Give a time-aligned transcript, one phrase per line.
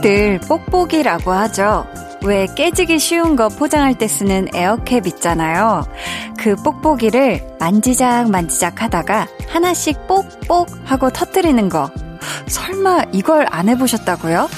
[0.00, 1.86] 흔히들 뽁뽁이라고 하죠.
[2.22, 5.84] 왜 깨지기 쉬운 거 포장할 때 쓰는 에어캡 있잖아요.
[6.38, 11.90] 그 뽁뽁이를 만지작 만지작 하다가 하나씩 뽁뽁 하고 터뜨리는 거.
[12.46, 14.48] 설마 이걸 안 해보셨다고요?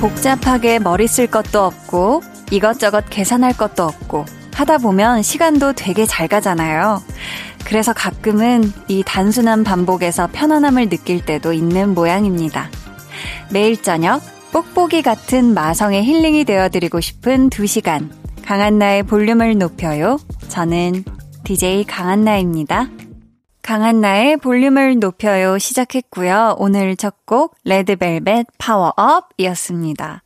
[0.00, 7.02] 복잡하게 머리 쓸 것도 없고 이것저것 계산할 것도 없고 하다 보면 시간도 되게 잘 가잖아요.
[7.64, 12.70] 그래서 가 끔은 이 단순한 반복에서 편안함을 느낄 때도 있는 모양입니다.
[13.52, 18.08] 매일 저녁 뽁뽁이 같은 마성의 힐링이 되어드리고 싶은 2시간
[18.42, 20.16] 강한나의 볼륨을 높여요.
[20.48, 21.04] 저는
[21.44, 22.88] DJ 강한나입니다.
[23.64, 26.56] 강한 나의 볼륨을 높여요 시작했고요.
[26.58, 30.22] 오늘 첫 곡 레드벨벳 파워업이었습니다.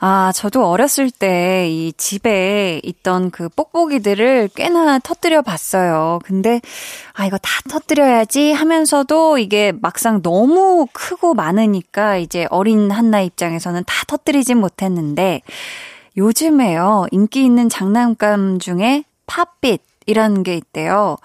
[0.00, 6.18] 아, 저도 어렸을 때 이 집에 있던 그 뽁뽁이들을 꽤나 터뜨려 봤어요.
[6.24, 6.60] 근데
[7.14, 14.04] 아, 이거 다 터뜨려야지 하면서도 이게 막상 너무 크고 많으니까 이제 어린 한나 입장에서는 다
[14.06, 15.40] 터뜨리진 못했는데
[16.18, 17.06] 요즘에요.
[17.10, 21.16] 인기 있는 장난감 중에 팝빛이라는 게 있대요.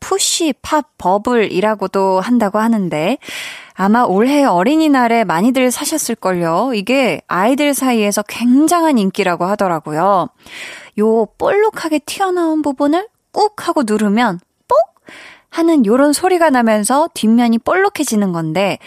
[0.00, 3.18] 푸시 팝 버블이라고도 한다고 하는데
[3.74, 6.72] 아마 올해 어린이날에 많이들 사셨을걸요.
[6.74, 10.28] 이게 아이들 사이에서 굉장한 인기라고 하더라고요.
[10.98, 14.76] 요 볼록하게 튀어나온 부분을 꾹 하고 누르면 뽁
[15.50, 18.78] 하는 요런 소리가 나면서 뒷면이 볼록해지는 건데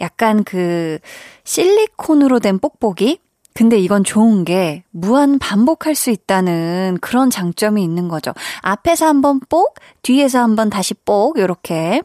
[0.00, 0.98] 약간 그
[1.44, 3.18] 실리콘으로 된 뽁뽁이
[3.54, 8.32] 근데 이건 좋은 게 무한 반복할 수 있다는 그런 장점이 있는 거죠.
[8.62, 12.02] 앞에서 한번 뽁, 뒤에서 한번 다시 뽁, 요렇게.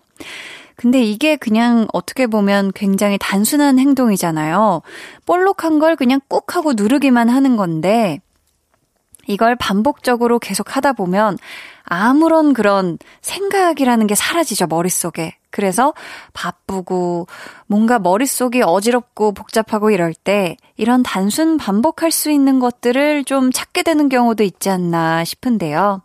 [0.76, 4.82] 근데 이게 그냥 어떻게 보면 굉장히 단순한 행동이잖아요.
[5.26, 8.20] 볼록한 걸 그냥 꾹 하고 누르기만 하는 건데,
[9.26, 11.38] 이걸 반복적으로 계속 하다 보면
[11.90, 15.36] 아무런 그런 생각이라는 게 사라지죠, 머릿속에.
[15.50, 15.94] 그래서
[16.34, 17.28] 바쁘고
[17.66, 24.10] 뭔가 머릿속이 어지럽고 복잡하고 이럴 때 이런 단순 반복할 수 있는 것들을 좀 찾게 되는
[24.10, 26.02] 경우도 있지 않나 싶은데요.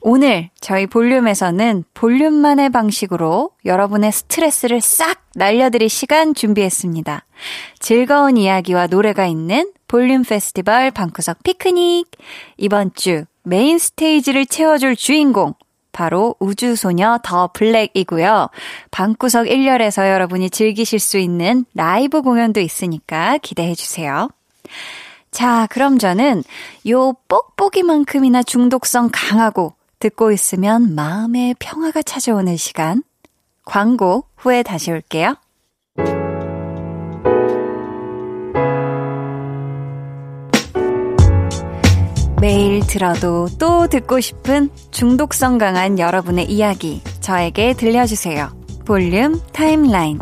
[0.00, 7.24] 오늘 저희 볼륨에서는 볼륨만의 방식으로 여러분의 스트레스를 싹 날려드릴 시간 준비했습니다.
[7.78, 12.10] 즐거운 이야기와 노래가 있는 볼륨 페스티벌 방구석 피크닉.
[12.56, 15.54] 이번 주 메인 스테이지를 채워줄 주인공,
[15.92, 18.48] 바로 우주소녀 더 블랙이고요.
[18.90, 24.28] 방구석 1열에서 여러분이 즐기실 수 있는 라이브 공연도 있으니까 기대해 주세요.
[25.30, 26.42] 자, 그럼 저는
[26.88, 33.02] 요 뽁뽁이만큼이나 중독성 강하고 듣고 있으면 마음의 평화가 찾아오는 시간.
[33.64, 35.36] 광고 후에 다시 올게요.
[42.44, 48.50] 매일 들어도 또 듣고 싶은 중독성 강한 여러분의 이야기 저에게 들려주세요.
[48.84, 50.18] 볼륨 타임라인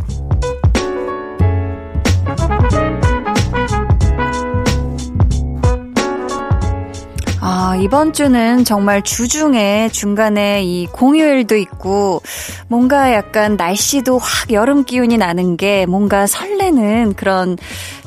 [7.73, 12.21] 아, 이번 주는 정말 주중에 중간에 이 공휴일도 있고
[12.69, 17.57] 뭔가 약간 날씨도 확 여름 기운이 나는 게 뭔가 설레는 그런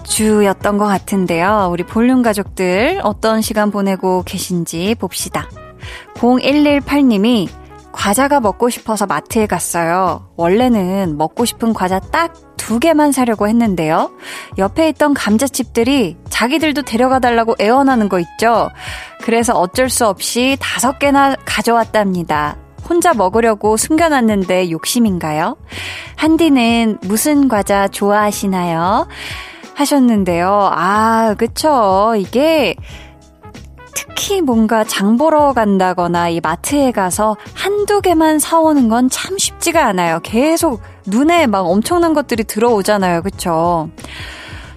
[0.03, 1.69] 주였던 것 같은데요.
[1.71, 5.49] 우리 볼륨 가족들 어떤 시간 보내고 계신지 봅시다.
[6.13, 7.49] 0118님이
[7.95, 10.29] 과자가 먹고 싶어서 마트에 갔어요.
[10.35, 14.11] 원래는 먹고 싶은 과자 딱 두 개만 사려고 했는데요.
[14.57, 18.71] 옆에 있던 감자칩들이 자기들도 데려가 달라고 애원하는 거 있죠?
[19.21, 22.57] 그래서 어쩔 수 없이 다섯 개나 가져왔답니다.
[22.89, 25.57] 혼자 먹으려고 숨겨놨는데 욕심인가요?
[26.15, 29.07] 한디는 무슨 과자 좋아하시나요?
[29.75, 30.69] 하셨는데요.
[30.73, 32.15] 아, 그쵸.
[32.17, 32.75] 이게
[34.15, 40.19] 특히 뭔가 장 보러 간다거나 이 마트에 가서 한두 개만 사오는 건 참 쉽지가 않아요.
[40.23, 43.21] 계속 눈에 막 엄청난 것들이 들어오잖아요.
[43.23, 43.89] 그쵸?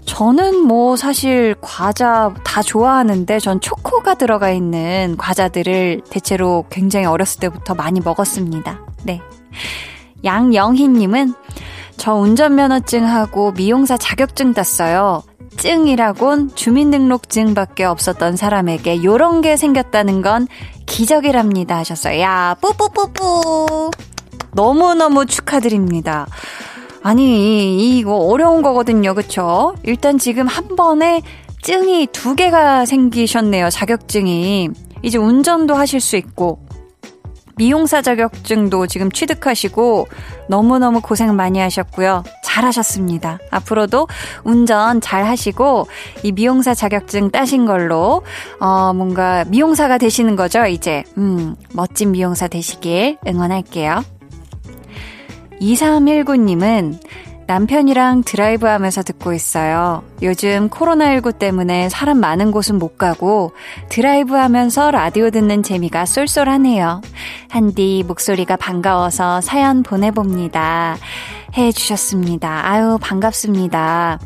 [0.06, 7.74] 저는 뭐 사실 과자 다 좋아하는데 전 초코가 들어가 있는 과자들을 대체로 굉장히 어렸을 때부터
[7.74, 8.80] 많이 먹었습니다.
[9.04, 9.20] 네.
[10.24, 11.34] 양영희님은
[11.96, 15.22] 저 운전면허증하고 미용사 자격증 땄어요.
[15.56, 20.46] 증이라곤 주민등록증밖에 없었던 사람에게 요런 게 생겼다는 건
[20.86, 22.20] 기적이랍니다 하셨어요.
[22.20, 23.90] 야, 뿌뿌뿌뿌.
[24.52, 26.26] 너무너무 축하드립니다.
[27.02, 29.14] 아니, 이거 어려운 거거든요.
[29.14, 29.74] 그쵸?
[29.84, 31.22] 일단 지금 한 번에
[31.62, 33.70] 증이 두 개가 생기셨네요.
[33.70, 34.70] 자격증이.
[35.02, 36.60] 이제 운전도 하실 수 있고,
[37.58, 40.06] 미용사 자격증도 지금 취득하시고
[40.48, 42.22] 너무너무 고생 많이 하셨고요.
[42.44, 43.40] 잘하셨습니다.
[43.50, 44.06] 앞으로도
[44.44, 45.88] 운전 잘 하시고
[46.22, 48.22] 이 미용사 자격증 따신 걸로
[48.60, 51.04] 어 뭔가 미용사가 되시는 거죠, 이제.
[51.18, 54.02] 음, 멋진 미용사 되시길 응원할게요.
[55.60, 56.98] 2319님은
[57.48, 60.04] 남편이랑 드라이브 하면서 듣고 있어요.
[60.20, 63.52] 요즘 코로나19 때문에 사람 많은 곳은 못 가고
[63.88, 67.00] 드라이브 하면서 라디오 듣는 재미가 쏠쏠하네요.
[67.48, 70.98] 한디 목소리가 반가워서 사연 보내봅니다.
[71.56, 72.68] 해 주셨습니다.
[72.68, 74.20] 아유, 반갑습니다.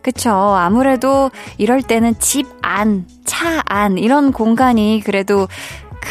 [0.00, 0.30] 그쵸.
[0.30, 5.48] 아무래도 이럴 때는 집 안, 차 안, 이런 공간이 그래도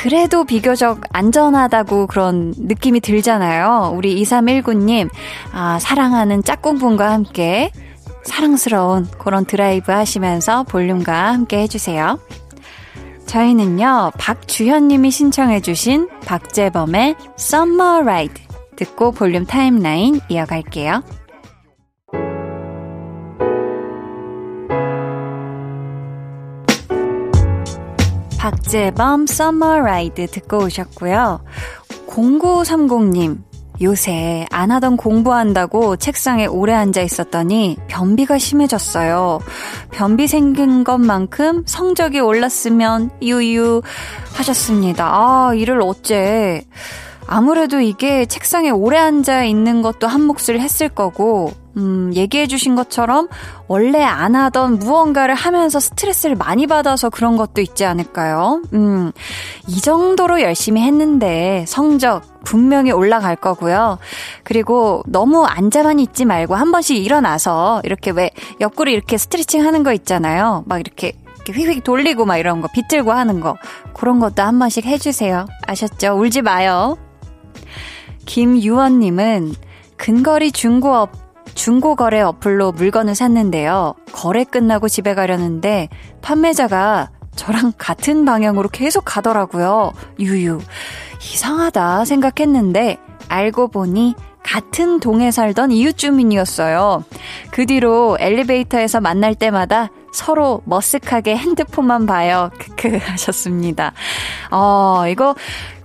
[0.03, 3.93] 그래도 비교적 안전하다고 그런 느낌이 들잖아요.
[3.95, 5.09] 우리 2319님,
[5.51, 7.71] 아, 사랑하는 짝꿍분과 함께
[8.23, 12.19] 사랑스러운 그런 드라이브 하시면서 볼륨과 함께 해주세요.
[13.25, 18.43] 저희는요, 박주현님이 신청해주신 박재범의 Summer Ride
[18.75, 21.01] 듣고 볼륨 타임라인 이어갈게요.
[28.47, 29.25] 박재범
[29.61, 31.41] Ride 듣고 오셨고요.
[32.07, 33.39] 0930님,
[33.81, 39.39] 요새 안 하던 공부한다고 책상에 오래 앉아 있었더니 변비가 심해졌어요.
[39.91, 43.81] 변비 생긴 것만큼 성적이 올랐으면 유유
[44.35, 45.05] 하셨습니다.
[45.07, 46.63] 아, 이를 어째.
[47.27, 53.27] 아무래도 이게 책상에 오래 앉아 있는 것도 한 몫을 했을 거고, 음, 얘기해 주신 것처럼
[53.67, 58.61] 원래 안 하던 무언가를 하면서 스트레스를 많이 받아서 그런 것도 있지 않을까요?
[58.73, 59.11] 음,
[59.67, 63.99] 이 정도로 열심히 했는데 성적 분명히 올라갈 거고요.
[64.43, 69.93] 그리고 너무 앉아만 있지 말고 한 번씩 일어나서 이렇게 왜 옆구리 이렇게 스트레칭 하는 거
[69.93, 70.63] 있잖아요.
[70.65, 71.13] 막 이렇게
[71.47, 73.55] 휙휙 돌리고 막 이런 거, 비틀고 하는 거.
[73.93, 75.45] 그런 것도 한 번씩 해주세요.
[75.65, 76.13] 아셨죠?
[76.13, 76.97] 울지 마요.
[78.25, 79.53] 김유원님은
[79.95, 81.26] 근거리 중고업
[81.57, 83.95] 중고거래 어플로 물건을 샀는데요.
[84.13, 85.89] 거래 끝나고 집에 가려는데
[86.21, 89.91] 판매자가 저랑 같은 방향으로 계속 가더라고요.
[90.19, 90.59] 유유.
[91.19, 94.13] 이상하다 생각했는데 알고 보니
[94.43, 97.03] 같은 동에 살던 이웃 주민이었어요.
[97.49, 102.51] 그 뒤로 엘리베이터에서 만날 때마다 서로 머쓱하게 핸드폰만 봐요.
[102.57, 103.93] 크크 하셨습니다.
[104.51, 105.35] 어, 이거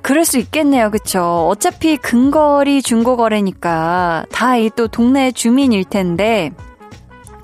[0.02, 0.90] 그럴 수 있겠네요.
[0.90, 1.46] 그쵸?
[1.48, 6.50] 어차피 근거리 중고거래니까 다 이 또 동네 주민일 텐데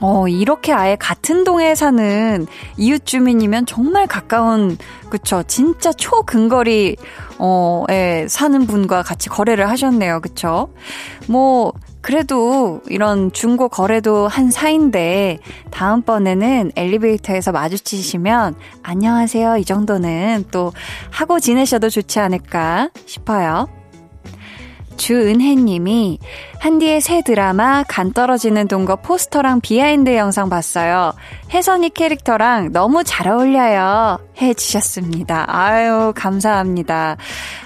[0.00, 2.46] 어, 이렇게 아예 같은 동에 사는
[2.76, 4.78] 이웃 주민이면 정말 가까운,
[5.10, 5.43] 그쵸.
[5.49, 6.96] 진짜 초근거리,
[7.38, 10.20] 어, 에 사는 분과 같이 거래를 하셨네요.
[10.20, 10.69] 그쵸.
[11.26, 11.72] 뭐,
[12.08, 15.40] 그래도 이런 중고 거래도 한 사이인데
[15.70, 20.72] 다음번에는 엘리베이터에서 마주치시면 안녕하세요 이 정도는 또
[21.10, 23.69] 하고 지내셔도 좋지 않을까 싶어요.
[24.99, 26.19] 주은혜님이
[26.59, 31.15] 한디의 새 드라마 간 떨어지는 동거 포스터랑 비하인드 영상 봤어요.
[31.50, 34.19] 혜선이 캐릭터랑 너무 잘 어울려요.
[34.43, 35.47] 해주셨습니다.
[35.49, 37.17] 아유, 감사합니다.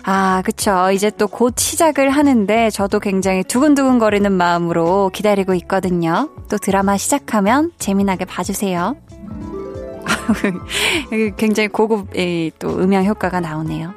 [0.05, 0.91] 아, 그쵸.
[0.93, 6.29] 이제 또 곧 시작을 하는데 저도 굉장히 두근두근 거리는 마음으로 기다리고 있거든요.
[6.51, 8.97] 또 드라마 시작하면 재미나게 봐주세요.
[11.39, 13.95] 굉장히 고급의 또 음향 효과가 나오네요.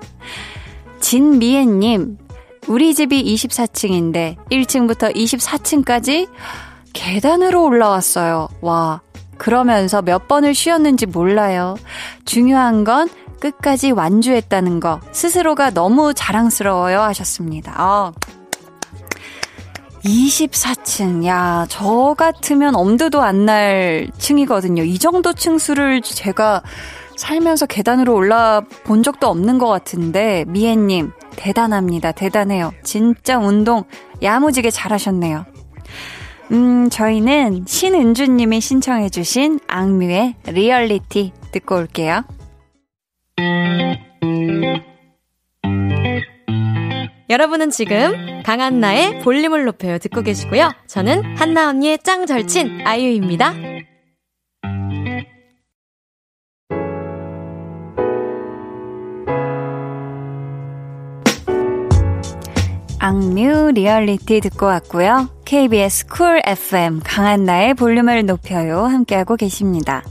[1.02, 2.18] 진미애님,
[2.68, 6.28] 우리 집이 24층인데 1층부터 24층까지
[6.94, 8.48] 계단으로 올라왔어요.
[8.62, 9.02] 와.
[9.38, 11.76] 그러면서 몇 번을 쉬었는지 몰라요.
[12.24, 15.00] 중요한 건 끝까지 완주했다는 거.
[15.12, 17.74] 스스로가 너무 자랑스러워요 하셨습니다.
[17.76, 18.12] 아.
[20.04, 21.26] 24층.
[21.26, 24.84] 야, 저 같으면 엄두도 안 날 층이거든요.
[24.84, 26.62] 이 정도 층수를 제가
[27.18, 32.12] 살면서 계단으로 올라 본 적도 없는 것 같은데, 미애님, 대단합니다.
[32.12, 32.74] 대단해요.
[32.84, 33.84] 진짜 운동
[34.22, 35.46] 야무지게 잘하셨네요.
[36.52, 42.24] 음, 저희는 신은주님이 신청해주신 악뮤의 리얼리티 듣고 올게요.
[47.30, 50.72] 여러분은 지금 강한나의 볼륨을 높여요 듣고 계시고요.
[50.88, 53.54] 저는 한나 언니의 짱 절친 아이유입니다.
[63.06, 65.30] 악뮤 리얼리티 듣고 왔고요.
[65.46, 70.04] KBS 쿨 FM 강한나의 볼륨을 높여요 함께하고 계십니다.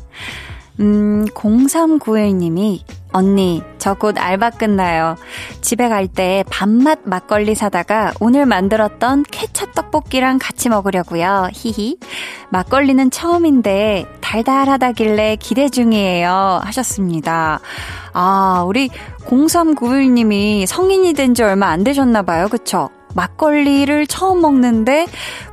[0.78, 2.82] 음, 0391님이
[3.14, 5.14] 언니, 저 곧 알바 끝나요.
[5.60, 11.48] 집에 갈 때 밤맛 막걸리 사다가 오늘 만들었던 케찹 떡볶이랑 같이 먹으려고요.
[11.52, 11.96] 히히.
[12.50, 16.60] 막걸리는 처음인데 달달하다길래 기대 중이에요.
[16.64, 17.60] 하셨습니다.
[18.12, 18.90] 아, 우리
[19.26, 22.48] 0391님이 성인이 된 지 얼마 안 되셨나 봐요.
[22.50, 22.90] 그쵸?
[23.14, 25.06] 막걸리를 처음 먹는데,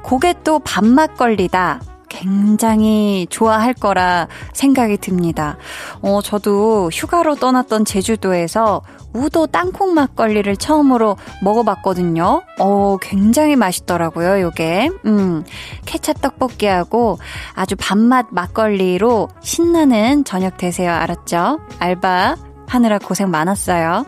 [0.03, 1.79] 그게 또 밥막걸리다.
[2.11, 5.57] 굉장히 좋아할 거라 생각이 듭니다.
[6.01, 8.81] 어, 저도 휴가로 떠났던 제주도에서
[9.13, 12.43] 우도 땅콩 막걸리를 처음으로 먹어봤거든요.
[12.59, 14.89] 어, 굉장히 맛있더라고요, 요게.
[15.05, 15.43] 음,
[15.85, 17.17] 케찹 떡볶이하고
[17.55, 20.91] 아주 밥맛 막걸리로 신나는 저녁 되세요.
[20.91, 21.59] 알았죠?
[21.79, 22.35] 알바
[22.67, 24.05] 하느라 고생 많았어요.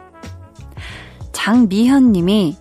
[1.31, 2.57] 장미현 님이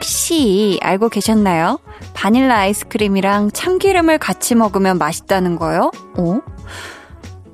[0.00, 1.78] 혹시 알고 계셨나요?
[2.14, 5.90] 바닐라 아이스크림이랑 참기름을 같이 먹으면 맛있다는 거요?
[6.16, 6.40] 어?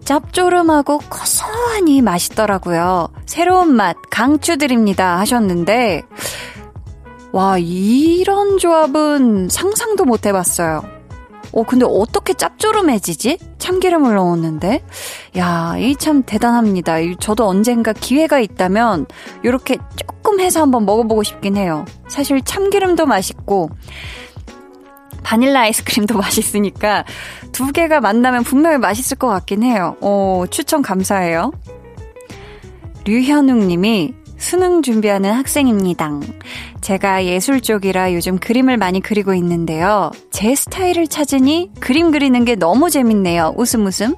[0.05, 3.09] 짭조름하고 고소하니 맛있더라고요.
[3.27, 6.05] 새로운 맛 강추드립니다 하셨는데
[7.33, 10.85] 와 이런 조합은 상상도 못 해봤어요.
[11.57, 13.39] 어 근데 어떻게 짭조름해지지?
[13.59, 14.85] 참기름을 넣었는데
[15.39, 16.97] 야 이 참 대단합니다.
[17.19, 19.07] 저도 언젠가 기회가 있다면
[19.43, 21.87] 이렇게 조금 해서 한번 먹어보고 싶긴 해요.
[22.09, 23.71] 사실 참기름도 맛있고
[25.23, 27.05] 바닐라 아이스크림도 맛있으니까
[27.53, 29.97] 두 개가 만나면 분명히 맛있을 것 같긴 해요.
[30.03, 31.53] 어, 추천 감사해요.
[33.07, 34.15] 류현웅 님이
[34.47, 36.21] 수능 준비하는 학생입니다.
[36.81, 40.13] 제가 예술 쪽이라 요즘 그림을 많이 그리고 있는데요.
[40.31, 43.55] 제 스타일을 찾으니 그림 그리는 게 너무 재밌네요.
[43.57, 44.15] 웃음 웃음.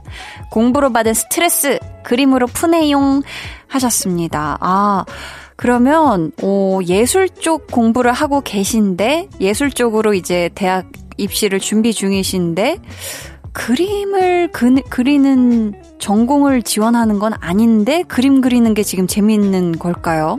[0.50, 3.22] 공부로 받은 스트레스 그림으로 푸네용
[3.68, 4.58] 하셨습니다.
[4.60, 5.06] 아,
[5.56, 12.80] 그러면 어, 예술 쪽 공부를 하고 계신데 예술 쪽으로 이제 대학 입시를 준비 중이신데
[13.54, 20.38] 그림을 그, 그리는 전공을 지원하는 건 아닌데 그림 그리는 게 지금 재밌는 걸까요?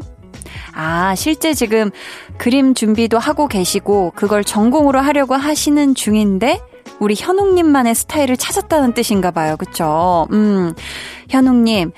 [0.73, 1.91] 아, 실제 지금
[2.37, 6.61] 그림 준비도 하고 계시고 그걸 전공으로 하려고 하시는 중인데
[6.99, 9.55] 우리 현웅님만의 스타일을 찾았다는 뜻인가 봐요.
[9.57, 10.27] 그쵸?
[10.31, 10.73] 음,
[11.29, 11.91] 현웅님.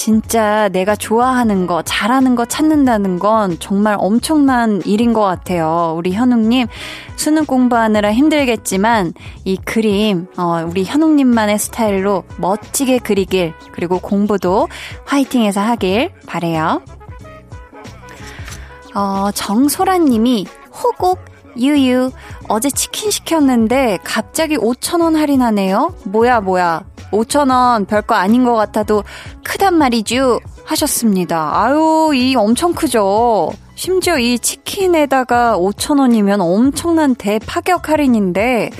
[0.00, 5.92] 진짜 내가 좋아하는 거, 잘하는 거 찾는다는 건 정말 엄청난 일인 것 같아요.
[5.94, 6.68] 우리 현웅님,
[7.16, 9.12] 수능 공부하느라 힘들겠지만,
[9.44, 14.68] 이 그림, 어, 우리 현웅님만의 스타일로 멋지게 그리길, 그리고 공부도
[15.04, 16.80] 화이팅해서 하길 바래요.
[18.94, 20.46] 어, 정소라 님이
[20.82, 22.10] 호곡 유유
[22.48, 25.94] 어제 치킨 시켰는데 갑자기 5천원 할인하네요.
[26.04, 29.04] 뭐야 뭐야 5천원 별거 아닌 것 같아도
[29.44, 30.40] 크단 말이죠.
[30.64, 31.50] 하셨습니다.
[31.64, 33.50] 아유, 이 엄청 크죠?
[33.74, 38.70] 심지어 이 치킨에다가 5천원이면 엄청난 대파격 할인인데,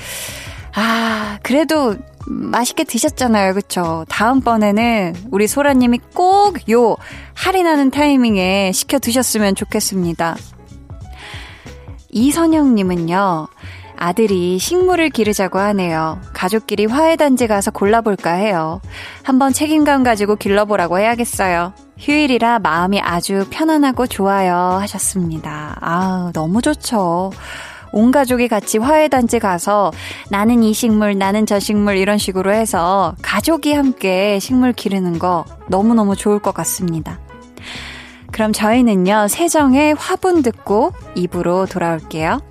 [0.73, 1.95] 아, 그래도
[2.27, 3.53] 맛있게 드셨잖아요.
[3.55, 4.05] 그쵸?
[4.07, 6.95] 다음번에는 우리 소라님이 꼭 요
[7.33, 10.37] 할인하는 타이밍에 시켜 드셨으면 좋겠습니다.
[12.11, 13.47] 이선영님은요,
[13.97, 16.19] 아들이 식물을 기르자고 하네요.
[16.33, 18.81] 가족끼리 화해단지 가서 골라볼까 해요.
[19.23, 21.73] 한번 책임감 가지고 길러보라고 해야겠어요.
[21.99, 25.77] 휴일이라 마음이 아주 편안하고 좋아요 하셨습니다.
[25.81, 27.31] 아 너무 좋죠.
[27.91, 29.91] 온 가족이 같이 화해단지 가서
[30.29, 36.15] 나는 이 식물, 나는 저 식물 이런 식으로 해서 가족이 함께 식물 기르는 거 너무너무
[36.15, 37.19] 좋을 것 같습니다.
[38.31, 42.50] 그럼 저희는요, 세정의 화분 듣고 입으로 돌아올게요.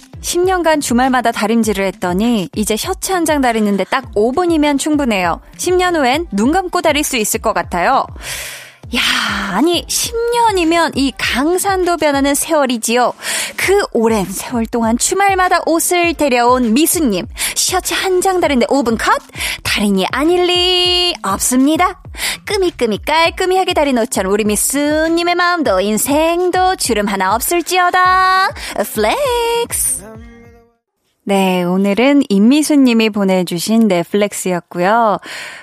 [0.21, 5.41] 10년간 주말마다 다림질을 했더니 이제 셔츠 한 장 다리는데 딱 5분이면 충분해요.
[5.57, 8.05] 10년 후엔 눈 감고 다릴 수 있을 것 같아요.
[8.95, 8.99] 야,
[9.53, 13.13] 아니 10년이면 이 강산도 변하는 세월이지요.
[13.55, 17.25] 그 오랜 세월 동안 주말마다 옷을 데려온 미수님.
[17.55, 19.21] 셔츠 한 장 다리는데 5분 컷?
[19.63, 22.01] 달인이 아닐 리 없습니다.
[22.45, 28.49] 끄미끄미 깔끔히 하게 다리 놓천 우리 미스님의 마음도 인생도 주름 하나 없을지어다.
[28.93, 30.10] Flex.
[31.23, 35.19] 네, 오늘은 임미수님이 보내주신 네, flex였고요.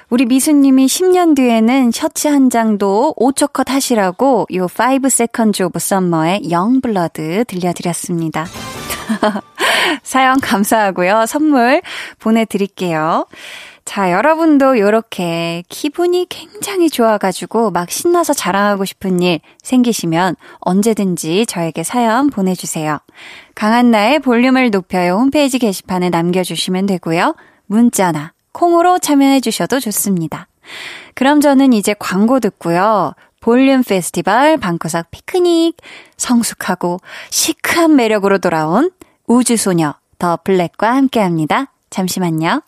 [0.08, 6.52] 우리 미수님이 10년 뒤에는 셔츠 한 장도 5초 컷 하시라고 요 5 Seconds of Summer의
[6.52, 8.46] Youngblood 들려드렸습니다.
[10.04, 11.26] 사연 감사하고요.
[11.26, 11.82] 선물
[12.20, 13.26] 보내드릴게요.
[13.88, 22.28] 자, 여러분도 이렇게 기분이 굉장히 좋아가지고 막 신나서 자랑하고 싶은 일 생기시면 언제든지 저에게 사연
[22.28, 22.98] 보내주세요.
[23.54, 27.34] 강한나의 볼륨을 높여요 홈페이지 게시판에 남겨주시면 되고요.
[27.64, 30.48] 문자나 콩으로 참여해주셔도 좋습니다.
[31.14, 33.14] 그럼 저는 이제 광고 듣고요.
[33.40, 35.78] 볼륨 페스티벌 방구석 피크닉
[36.18, 36.98] 성숙하고
[37.30, 38.90] 시크한 매력으로 돌아온
[39.26, 41.72] 우주소녀 더 블랙과 함께합니다.
[41.88, 42.67] 잠시만요.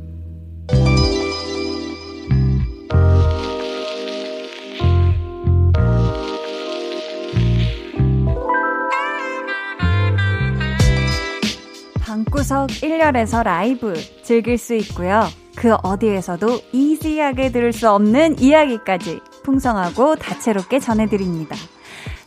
[12.25, 15.27] 방구석 1열에서 라이브 즐길 수 있고요.
[15.55, 21.55] 그 어디에서도 easy하게 들을 수 없는 이야기까지 풍성하고 다채롭게 전해드립니다.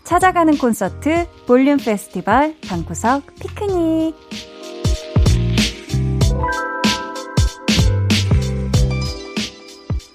[0.03, 4.17] 찾아가는 콘서트 볼륨 페스티벌 방구석 피크닉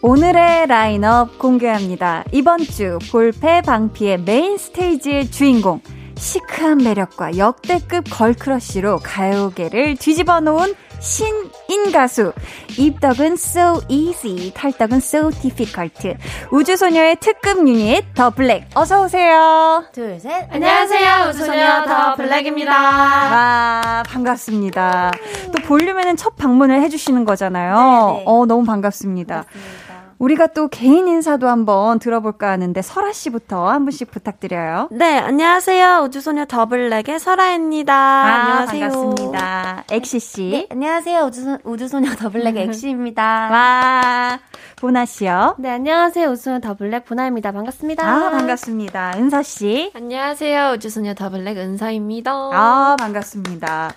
[0.02, 2.26] 오늘의 라인업 공개합니다.
[2.32, 5.82] 이번 주 볼페 방피의 메인 스테이지의 주인공
[6.20, 12.34] 시크한 매력과 역대급 girl crush로 가요계를 뒤집어 놓은 신인 가수.
[12.78, 16.18] 입덕은 so easy, 탈덕은 so difficult.
[16.52, 18.68] 우주소녀의 특급 유닛 더 블랙.
[18.76, 19.86] 어서 오세요.
[19.94, 20.48] 둘, 셋.
[20.52, 21.30] 안녕하세요.
[21.30, 22.72] 우주소녀 더 블랙입니다.
[22.72, 25.12] 와, 반갑습니다.
[25.54, 27.76] 또 볼륨에는 첫 방문을 해 주시는 거잖아요.
[28.18, 28.24] 네네.
[28.28, 29.46] 어, 너무 반갑습니다.
[29.46, 29.89] 반갑습니다.
[30.20, 34.90] 우리가 또 개인 인사도 한번 들어볼까 하는데 설아 씨부터 한 분씩 부탁드려요.
[34.92, 36.02] 네, 안녕하세요.
[36.04, 37.94] 우주소녀 더블랙의 설아입니다.
[37.96, 38.86] 안녕하세요.
[38.86, 39.84] 아, 반갑습니다.
[39.92, 40.50] 엑시 씨.
[40.52, 41.22] 네, 안녕하세요.
[41.24, 43.24] 우주소, 우주소녀 더블랙의 엑시입니다.
[43.50, 44.40] 와,
[44.76, 45.56] 보나 씨요.
[45.58, 46.28] 네, 안녕하세요.
[46.28, 47.54] 우주소녀 더블랙 보나입니다.
[47.54, 48.06] 반갑습니다.
[48.06, 49.14] 아, 반갑습니다.
[49.16, 49.92] 은서 씨.
[49.96, 50.74] 안녕하세요.
[50.76, 52.32] 우주소녀 더 블랙 은서입니다.
[52.32, 53.94] 아, 반갑습니다.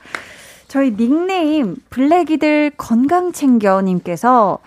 [0.69, 4.61] 저희 닉네임 블랙이들 건강 챙겨 님께서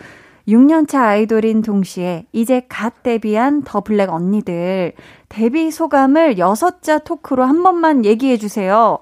[0.47, 4.93] 6년차 아이돌인 동시에 이제 갓 데뷔한 더 블랙 언니들
[5.29, 8.99] 데뷔 소감을 여섯 자 토크로 한 번만 얘기해 주세요.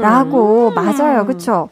[0.00, 1.26] 라고 맞아요.
[1.26, 1.68] 그쵸?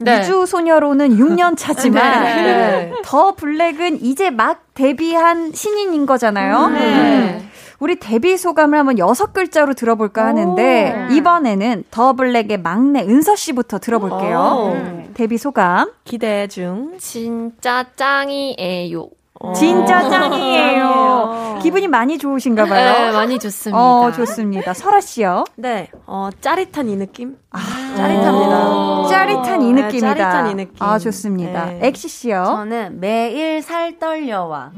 [0.00, 0.20] 네.
[0.20, 2.92] 우주 소녀로는 6년 차지만 네.
[3.04, 6.68] 더 블랙은 이제 막 데뷔한 신인인 거잖아요.
[6.68, 7.47] 네.
[7.80, 14.70] 우리 데뷔 소감을 한번 여섯 글자로 들어볼까 하는데 이번에는 더 블랙의 막내 은서 씨부터 들어볼게요.
[14.74, 15.10] 네.
[15.14, 15.92] 데뷔 소감.
[16.04, 16.98] 기대 중.
[16.98, 19.08] 진짜 짱이에요.
[19.54, 21.58] 진짜 짱이에요.
[21.62, 23.12] 기분이 많이 좋으신가 네, 봐요.
[23.12, 23.78] 많이 좋습니다.
[23.80, 24.74] 어, 좋습니다.
[24.74, 25.44] 설아 씨요.
[25.54, 27.36] 네, 어, 짜릿한 이 느낌?
[27.52, 27.58] 아,
[27.96, 29.08] 짜릿합니다.
[29.08, 30.14] 짜릿한 이 네, 느낌이다.
[30.14, 30.74] 짜릿한 이 느낌.
[30.80, 31.66] 아, 좋습니다.
[31.66, 31.78] 네.
[31.82, 32.42] 엑시 씨요.
[32.46, 34.72] 저는 매일 살 떨려와.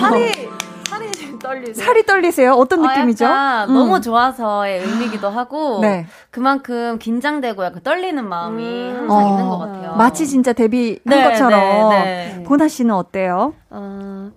[0.00, 0.32] 살이,
[0.88, 1.84] 살이 떨리세요?
[1.86, 2.52] 살이 떨리세요?
[2.52, 3.24] 어떤 느낌이죠?
[3.26, 3.74] 어, 약간 음.
[3.74, 6.06] 너무 좋아서의 의미기도 하고 네.
[6.30, 9.94] 그만큼 긴장되고 약간 떨리는 마음이 항상 어, 있는 것 같아요.
[9.96, 11.90] 마치 진짜 데뷔한 네, 것처럼.
[11.90, 12.42] 네, 네.
[12.44, 13.54] 보나 씨는 어때요?
[13.70, 14.30] 어,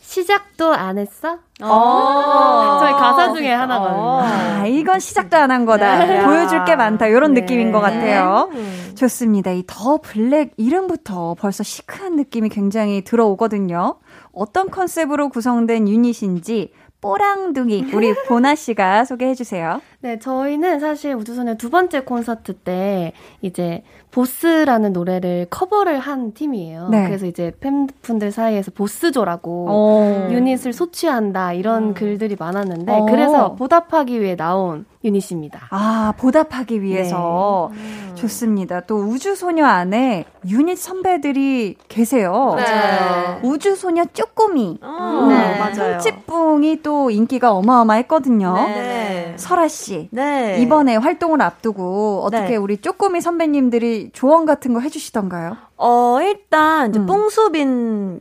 [0.00, 1.38] 시작도 안 했어?
[1.62, 2.76] 어.
[2.80, 4.20] 저희 가사 중에 하나거든요.
[4.22, 6.04] 아, 이건 시작도 안 한 거다.
[6.06, 6.24] 네.
[6.24, 7.06] 보여줄 게 많다.
[7.06, 7.40] 이런 네.
[7.40, 8.48] 느낌인 것 같아요.
[8.52, 8.92] 음.
[8.96, 9.50] 좋습니다.
[9.50, 13.96] 이 더 블랙 이름부터 벌써 시크한 느낌이 굉장히 들어오거든요.
[14.34, 19.80] 어떤 컨셉으로 구성된 유닛인지 뽀랑둥이 우리 보나 씨가 소개해 주세요.
[20.04, 26.90] 네, 저희는 사실 우주소녀 두 번째 콘서트 때 이제 보스라는 노래를 커버를 한 팀이에요.
[26.90, 27.06] 네.
[27.06, 30.28] 그래서 이제 팬분들 사이에서 보스조라고 어.
[30.30, 33.06] 유닛을 소취한다 이런 글들이 많았는데 어.
[33.06, 35.68] 그래서 보답하기 위해 나온 유닛입니다.
[35.70, 37.70] 아, 보답하기 위해서.
[37.74, 38.14] 네.
[38.14, 38.80] 좋습니다.
[38.80, 42.54] 또 우주소녀 안에 유닛 선배들이 계세요.
[42.56, 43.40] 네.
[43.42, 44.78] 우주소녀 쪼꼬미.
[44.82, 45.58] 어, 네.
[45.58, 45.98] 맞아요.
[45.98, 48.54] 찌뿡이 또 인기가 어마어마했거든요.
[48.54, 49.34] 네.
[49.36, 49.93] 설아 씨.
[50.10, 50.58] 네.
[50.60, 52.56] 이번에 활동을 앞두고 어떻게 네.
[52.56, 55.56] 우리 쪼꼬미 선배님들이 조언 같은 거 해주시던가요?
[55.76, 57.06] 어, 일단 이제 음.
[57.06, 58.20] 뽕수빈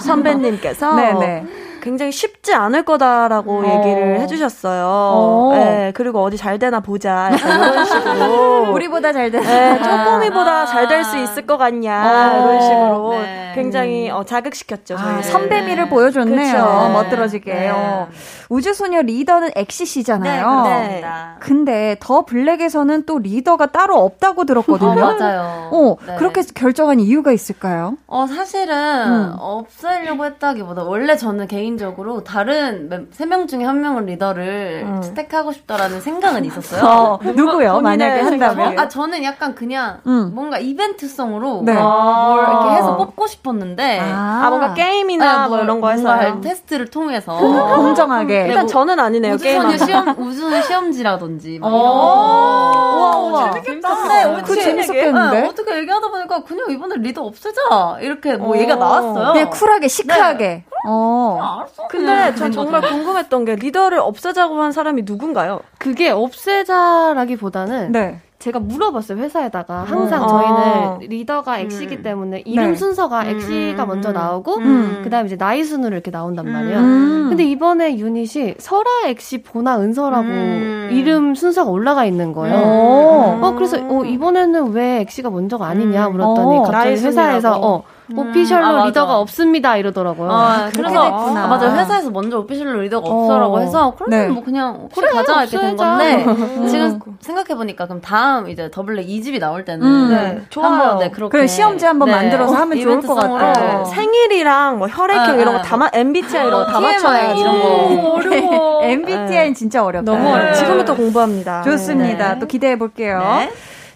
[0.00, 1.46] 선배님께서 네네.
[1.82, 3.64] 굉장히 쉽지 않을 거다라고 어.
[3.64, 4.84] 얘기를 해주셨어요.
[4.86, 5.50] 어.
[5.52, 7.30] 네, 그리고 어디 잘 되나 보자.
[7.30, 8.72] 이런 식으로.
[8.72, 9.44] 우리보다 잘 되나?
[9.44, 10.66] 네, 쪼꼬미보다 아.
[10.66, 12.34] 잘될 수 있을 것 같냐.
[12.34, 12.44] 어.
[12.52, 13.52] 이런 식으로 네.
[13.56, 14.96] 굉장히 어, 자극시켰죠.
[14.96, 16.52] 저희 아, 선배미를 보여줬네요.
[16.52, 16.90] 그쵸.
[16.92, 17.52] 멋들어지게.
[17.52, 17.70] 네.
[17.70, 18.08] 어.
[18.48, 20.62] 우주소녀 리더는 엑시 씨잖아요.
[20.64, 21.02] 네,
[21.40, 24.90] 근데 더 블랙에서는 또 리더가 따로 없다고 들었거든요.
[24.90, 25.68] 어, 맞아요.
[25.72, 26.16] 어, 네.
[26.16, 27.96] 그렇게 결정한 이유가 있을까요?
[28.06, 29.34] 어, 사실은 음.
[29.38, 35.02] 없애려고 했다기보다 원래 저는 개인 적으로 다른 세 명 중에 한 명은 리더를 음.
[35.02, 36.82] 선택하고 싶다라는 생각은 있었어요.
[36.84, 37.80] 어, 누구요?
[37.80, 38.78] 만약에 한다면?
[38.78, 40.32] 아, 저는 약간 그냥 음.
[40.34, 41.72] 뭔가 이벤트성으로 네.
[41.74, 46.90] 뭘 이렇게 해서 뽑고 싶었는데 아, 아 뭔가 게임이나 네, 뭐 이런 거 해서 테스트를
[46.90, 47.36] 통해서
[47.76, 49.34] 공정하게 일단 뭐 저는 아니네요.
[49.34, 52.92] 우주소녀 시험 우주소녀 시험지라든지 막 이런 거.
[52.96, 53.50] 우와, 우와.
[53.52, 54.08] 재밌겠다.
[54.08, 55.40] 네, 그 재밌었겠는데?
[55.40, 59.32] 네, 어떻게 얘기하다 보니까 그냥 이번에 리더 없애자 이렇게 뭐 얘기가 나왔어요.
[59.32, 60.44] 그냥 쿨하게 시크하게.
[60.46, 60.64] 네.
[60.86, 61.61] 어.
[61.62, 61.88] 알았어.
[61.88, 65.60] 근데 전 정말 궁금했던 게 리더를 없애자고 한 사람이 누군가요?
[65.78, 68.20] 그게 없애자라기보다는 네.
[68.42, 70.28] 제가 물어봤어요 회사에다가 항상 음.
[70.28, 70.98] 저희는 아.
[71.00, 72.02] 리더가 엑시기 음.
[72.02, 72.74] 때문에 이름 네.
[72.74, 73.88] 순서가 엑시가 음.
[73.88, 75.00] 먼저 나오고 음.
[75.04, 76.78] 그다음에 이제 나이 순으로 이렇게 나온단 말이에요.
[76.78, 77.26] 음.
[77.28, 80.88] 근데 이번에 유닛이 설아 엑시 보나 은서라고 음.
[80.90, 82.56] 이름 순서가 올라가 있는 거예요.
[82.56, 86.62] 어 그래서 어 이번에는 왜 엑시가 먼저가 아니냐 물었더니 어.
[86.62, 87.82] 갑자기 회사에서 어 음.
[88.16, 90.30] official로 아, 리더가 없습니다 이러더라고요.
[90.30, 93.22] 아, 그래서 아, 맞아 회사에서 먼저 official로 리더가 어.
[93.22, 94.28] 없어라고 해서 그러면 네.
[94.28, 96.66] 뭐 그냥 그래 가자 이렇게 된 건데 음.
[96.68, 100.10] 지금 생각해 보니까 그럼 다음 이제 더블랙 2집이 나올 때는 음.
[100.10, 100.42] 네.
[100.50, 100.98] 좋아요.
[100.98, 102.14] 네, 그렇게 그래 시험지 한번 네.
[102.14, 103.82] 만들어서 하면 좋을 것 같아요.
[103.84, 103.84] 네.
[103.94, 108.82] 생일이랑 뭐 혈액형 아, 이런 거다 MBTI 이런 거다 맞춰야 이런 거 어려워.
[108.82, 110.10] MBTI는 진짜 어렵다.
[110.10, 110.54] 너무 어렵.
[110.54, 111.62] 지금부터 공부합니다.
[111.62, 112.38] 좋습니다.
[112.38, 113.20] 또 기대해 볼게요.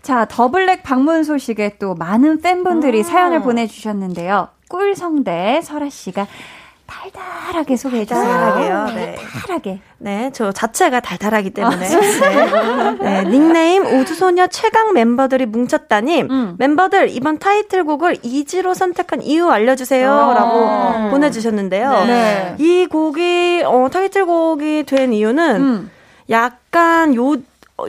[0.06, 3.02] 자, 더블랙 방문 소식에 또 많은 팬분들이 음.
[3.02, 4.46] 사연을 보내주셨는데요.
[4.68, 6.28] 꿀성대 설아 씨가
[6.86, 8.22] 달달하게 소개해 주세요.
[8.22, 8.86] 달달하게요.
[8.94, 9.16] 네.
[9.16, 9.80] 달달하게.
[9.98, 11.86] 네, 저 자체가 달달하기 때문에.
[11.92, 13.24] 아, 네.
[13.24, 13.30] 네.
[13.30, 16.30] 닉네임 우주소녀 최강 멤버들이 뭉쳤다님.
[16.30, 16.54] 음.
[16.56, 20.08] 멤버들 이번 타이틀곡을 Easy로 선택한 이유 알려주세요.
[20.08, 20.34] 아.
[20.34, 22.04] 라고 보내주셨는데요.
[22.06, 22.54] 네.
[22.60, 25.90] 이 곡이, 어, 타이틀곡이 된 이유는 음.
[26.30, 27.36] 약간 요, 어,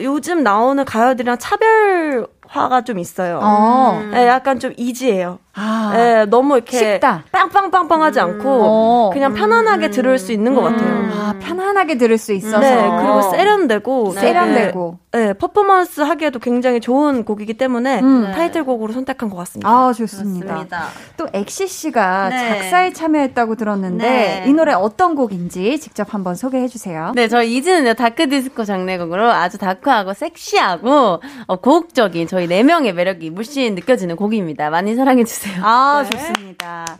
[0.00, 3.40] 요즘 나오는 가요들이랑 차별화가 좀 있어요.
[3.42, 4.00] 어.
[4.12, 5.38] 네, 약간 좀 Easy예요.
[5.58, 7.24] 아, 네, 너무 이렇게 쉽다.
[7.32, 9.10] 빵빵빵빵하지 않고 어.
[9.12, 9.90] 그냥 편안하게 음.
[9.90, 10.88] 들을 수 있는 것 같아요.
[10.88, 11.10] 음.
[11.12, 12.60] 아, 편안하게 들을 수 있어서.
[12.60, 14.20] 네, 그리고 세련되고 네.
[14.20, 14.98] 세련되고.
[15.10, 18.30] 네, 퍼포먼스 하기에도 굉장히 좋은 곡이기 때문에 음.
[18.34, 19.68] 타이틀곡으로 선택한 것 같습니다.
[19.68, 20.46] 아, 좋습니다.
[20.46, 20.86] 좋습니다.
[21.16, 22.48] 또 엑시 씨가 네.
[22.48, 24.44] 작사에 참여했다고 들었는데 네.
[24.46, 27.12] 이 노래 어떤 곡인지 직접 한번 소개해 주세요.
[27.14, 33.30] 네, 저 Easy는 dark 디스코 장르곡으로 아주 dark하고 섹시하고 어, 고혹적인 저희 네 명의 매력이
[33.30, 34.68] 물씬 느껴지는 곡입니다.
[34.70, 35.47] 많이 사랑해 주세요.
[35.48, 35.64] 주세요.
[35.64, 36.10] 아, 네.
[36.10, 36.98] 좋습니다.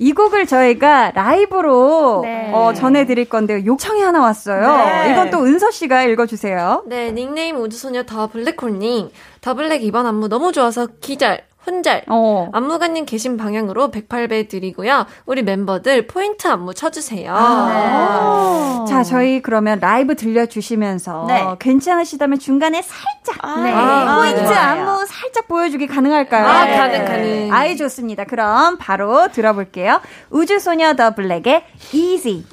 [0.00, 2.50] 이 곡을 저희가 라이브로 네.
[2.54, 3.64] 어, 전해드릴 건데요.
[3.66, 4.76] 요청이 하나 왔어요.
[4.76, 5.12] 네.
[5.12, 6.84] 이건 또 은서 씨가 읽어주세요.
[6.86, 9.10] 네, 닉네임 우주소녀 더 블랙홀님.
[9.40, 11.42] 더 블랙 이번 안무 너무 좋아서 기절.
[11.68, 12.02] 혼절.
[12.08, 12.48] 어.
[12.52, 15.06] 안무가님 계신 방향으로 108배 드리고요.
[15.26, 17.32] 우리 멤버들 포인트 안무 쳐주세요.
[17.34, 18.90] 아, 네.
[18.90, 21.44] 자, 저희 그러면 라이브 들려주시면서 네.
[21.58, 23.72] 괜찮으시다면 중간에 살짝 아, 네.
[23.72, 24.54] 아, 포인트 네.
[24.54, 26.46] 안무 살짝 보여주기 가능할까요?
[26.46, 27.52] 아, 가능, 가능.
[27.52, 28.24] 아이, 좋습니다.
[28.24, 30.00] 그럼 바로 들어볼게요.
[30.30, 32.44] 우주소녀 더 블랙의 Easy.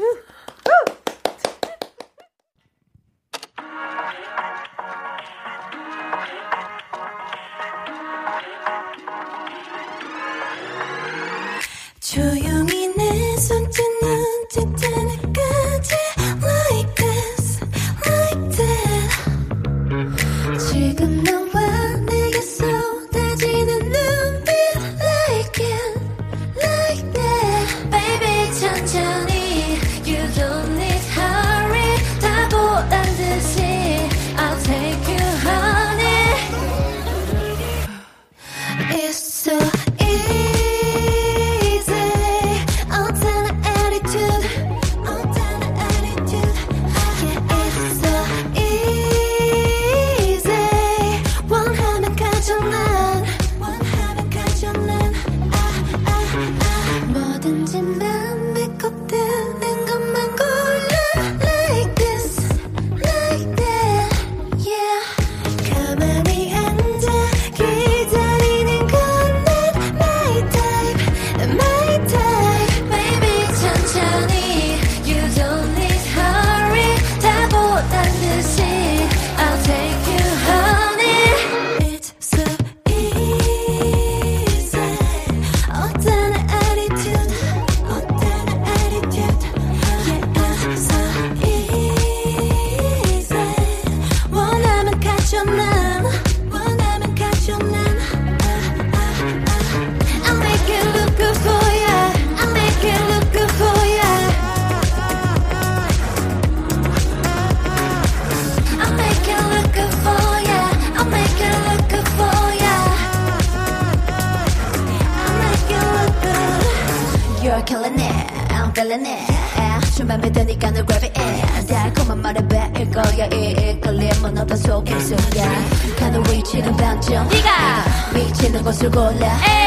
[125.97, 129.11] 가는 위치는 단점 네가 미치는 곳을 골라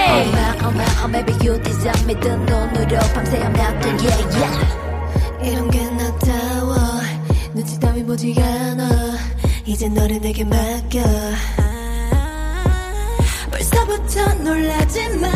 [0.09, 4.79] Oh my oh my oh baby you deserve me 뜬 눈으로 밤새 헤엄났던 yeah yeah
[5.51, 6.77] 이런 게 나타워
[7.55, 8.89] 눈치 따위 보지가 않아
[9.65, 11.01] 이제 너를 내게 맡겨
[13.51, 15.29] 벌써부터 놀라지 마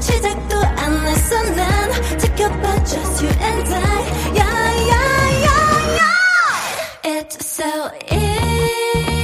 [0.00, 3.78] 시작도 안 했어 난 지켜봐 just you and I
[4.34, 9.19] yeah yeah yeah yeah It's so easy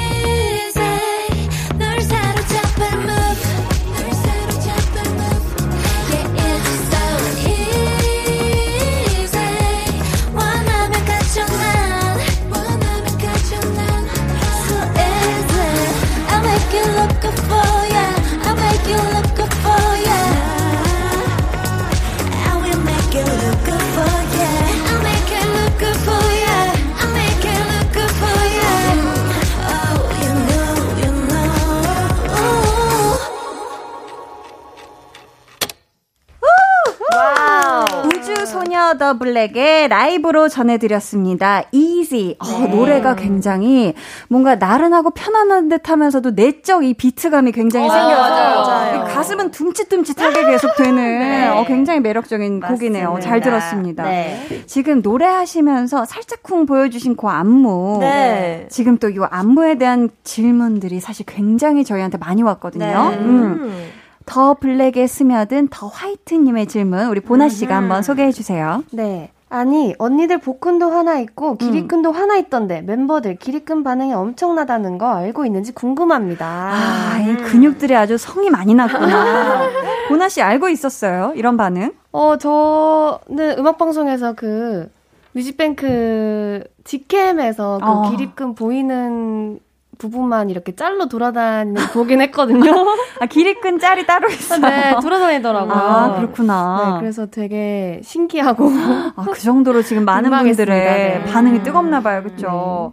[38.87, 41.63] 소녀 더 블랙의 라이브로 전해드렸습니다.
[41.73, 42.37] Easy.
[42.39, 42.69] 어, 네.
[42.69, 43.95] 노래가 굉장히
[44.29, 50.77] 뭔가 나른하고 편안한 듯 하면서도 내적 이 비트감이 굉장히 어, 생겨서 맞아요, 가슴은 둠칫둠칫하게 계속
[50.77, 51.49] 되는 네.
[51.49, 53.09] 어, 굉장히 매력적인 곡이네요.
[53.15, 53.29] 맞습니다.
[53.29, 54.05] 잘 들었습니다.
[54.05, 54.63] 네.
[54.67, 57.99] 지금 노래하시면서 살짝쿵 보여주신 그 안무.
[58.01, 58.67] 네.
[58.71, 62.85] 지금 또 이 안무에 대한 질문들이 사실 굉장히 저희한테 많이 왔거든요.
[63.11, 63.17] 네.
[63.19, 63.91] 음.
[64.27, 68.83] 더 블랙에 스며든 더 화이트님의 질문 우리 보나 씨가 한번 소개해 주세요.
[68.93, 69.31] 네.
[69.49, 71.57] 아니, 언니들 복근도 하나 있고 음.
[71.57, 76.45] 기립근도 하나 있던데 멤버들 기립근 반응이 엄청나다는 거 알고 있는지 궁금합니다.
[76.47, 79.69] 아, 이 근육들이 아주 성이 많이 났구나.
[80.09, 81.33] 보나 씨 알고 있었어요?
[81.37, 81.93] 이런 반응?
[82.11, 84.91] 어, 저는 음악 방송에서 그
[85.33, 88.11] 뮤직뱅크 직캠에서 그 어.
[88.11, 89.61] 기립근 보이는
[89.99, 92.71] 부분만 이렇게 짤로 돌아다니는 거 보긴 했거든요.
[93.21, 94.61] 아, 기립근 짤이 따로 있어요.
[94.61, 95.75] 네, 돌아다니더라고요.
[95.75, 96.93] 아, 그렇구나.
[96.95, 98.71] 네, 그래서 되게 신기하고.
[99.17, 100.31] 아, 그 정도로 지금 많은.
[100.31, 101.25] 분들의 네.
[101.33, 102.23] 반응이 뜨겁나 봐요.
[102.23, 102.93] 그렇죠?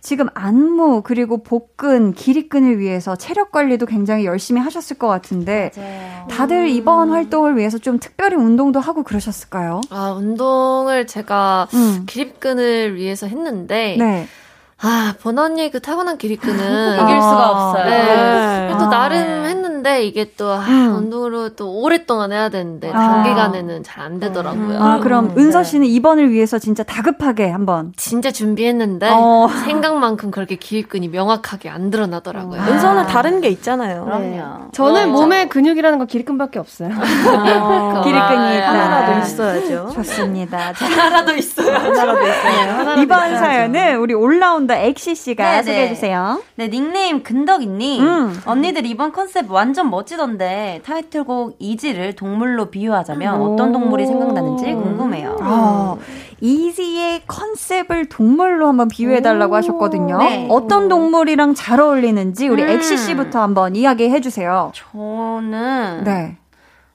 [0.00, 5.70] 지금 안무 그리고 복근, 기립근을 위해서 체력 관리도 굉장히 열심히 하셨을 것 같은데
[6.28, 9.80] 다들 이번 활동을 위해서 좀 특별히 운동도 하고 그러셨을까요?
[9.88, 12.04] 아, 운동을 제가 음.
[12.06, 13.96] 기립근을 위해서 했는데,
[14.84, 14.90] 네.
[14.90, 17.84] 아, 번언니의 그 타고난 기립근은 이길 수가 없어요.
[17.84, 18.68] 네.
[18.72, 18.90] 또 아.
[18.90, 20.96] 나름 했 는데 이게 또 아, 음.
[20.96, 22.98] 운동으로 또 오랫동안 해야 되는데 아.
[22.98, 24.82] 단기간에는 잘안 되더라고요.
[24.82, 25.64] 아, 그럼 음, 은서 네.
[25.64, 27.92] 씨는 이번을 위해서 진짜 다급하게 한번.
[27.96, 29.48] 진짜 준비했는데 어.
[29.66, 32.60] 생각만큼 그렇게 기립근이 명확하게 안 드러나더라고요.
[32.62, 34.06] 은서는 다른 게 있잖아요.
[34.18, 34.42] 네.
[34.72, 36.88] 저는 몸에 근육이라는 건 기립근밖에 없어요.
[36.88, 38.64] 어, 기립근이 있다.
[38.72, 39.90] 하나라도 있어야죠.
[39.94, 40.72] 좋습니다.
[40.72, 41.74] 자, 하나도 있어요.
[41.74, 43.02] 하나라도 있어요.
[43.02, 45.94] 이번 사연은 우리 올라운더 엑시 씨가 네, 소개해 네.
[45.94, 46.42] 주세요.
[46.54, 48.02] 네, 닉네임 근덕이님.
[48.02, 48.40] 음.
[48.46, 55.38] 언니들 이번 컨셉 완전 멋지던데 타이틀곡 Easy를 동물로 비유하자면 어떤 동물이 생각나는지 궁금해요.
[55.42, 55.98] 어,
[56.40, 60.18] Easy의 컨셉을 동물로 한번 비유해 달라고 하셨거든요.
[60.18, 60.48] 네.
[60.50, 62.68] 어떤 동물이랑 잘 어울리는지 우리 음.
[62.68, 64.72] 엑시 씨부터 한번 이야기해 주세요.
[64.74, 66.36] 저는 네.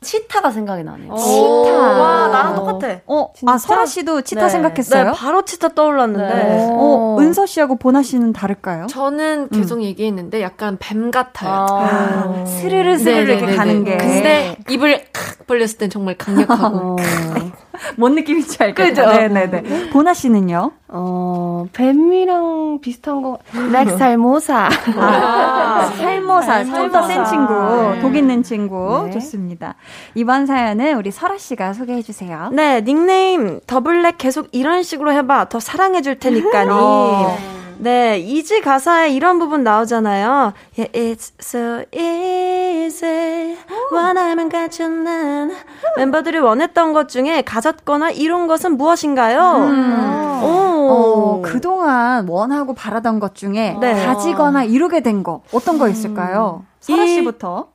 [0.01, 1.13] 치타가 생각이 나네요.
[1.15, 1.77] 치타.
[1.77, 3.01] 와, 나랑 똑같아.
[3.05, 4.49] 어, 아, 설아 씨도 치타 네.
[4.49, 5.03] 생각했어요?
[5.05, 6.33] 네, 바로 치타 떠올랐는데.
[6.33, 6.67] 네.
[6.71, 8.87] 어, 은서 씨하고 보나 씨는 다를까요?
[8.87, 11.65] 저는 계속 얘기했는데 약간 뱀 같아요.
[11.69, 13.37] 아, 스르르 스르르 네네네네.
[13.39, 13.97] 이렇게 가는 게.
[13.97, 16.97] 근데 입을 칵 벌렸을 땐 정말 강력하고.
[17.97, 19.05] 뭔 느낌인지 알겠죠?
[19.05, 19.89] 네네네.
[19.89, 20.71] 보나 씨는요?
[20.89, 23.39] 어, 뱀이랑 비슷한 거,
[23.71, 24.69] 블랙 살모사.
[24.97, 27.29] 아, 살모사, 좀더센 살모사.
[27.29, 29.03] 친구, 독 있는 친구.
[29.05, 29.11] 네.
[29.11, 29.75] 좋습니다.
[30.15, 32.49] 이번 사연은 우리 설아 씨가 소개해 주세요.
[32.51, 35.49] 네, 닉네임 더블랙 계속 이런 식으로 해봐.
[35.49, 36.69] 더 사랑해 줄 테니까니.
[36.71, 37.58] 어.
[37.81, 40.51] 네, Easy 가사에 이런 부분 나오잖아요.
[40.77, 43.55] Yeah, it's so easy.
[43.91, 45.51] 원하면 가져 난.
[45.95, 50.41] 멤버들이 원했던 것 중에 가졌거나 이룬 것은 무엇인가요?
[50.43, 50.47] 오.
[50.91, 54.05] 어, 그동안 원하고 바라던 것 중에 네.
[54.05, 56.65] 가지거나 이루게 된 거, 어떤 거 있을까요?
[56.81, 57.67] 설아 이- 씨부터.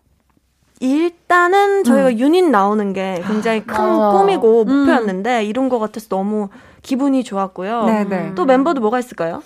[0.80, 4.18] 일단은 저희가 유닛 나오는 게 굉장히 큰 맞아.
[4.18, 6.48] 꿈이고 목표였는데 이룬 것 같아서 너무
[6.82, 7.84] 기분이 좋았고요.
[7.86, 8.32] 네네.
[8.34, 9.42] 또 멤버도 뭐가 있을까요?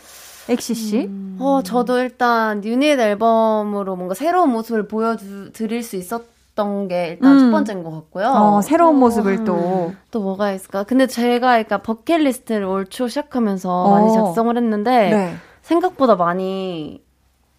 [0.48, 1.11] 엑시 씨.
[1.38, 7.38] 어, 저도 일단 유닛 앨범으로 뭔가 새로운 모습을 보여드릴 수 있었던 게 일단 음.
[7.38, 8.26] 첫 번째인 것 같고요.
[8.28, 9.92] 어, 새로운 모습을 또.
[10.11, 10.82] 또 뭐가 있을까?
[10.84, 13.90] 근데 제가 그러니까 버킷리스트를 올 초 시작하면서 어.
[13.92, 15.34] 많이 작성을 했는데 네.
[15.62, 17.02] 생각보다 많이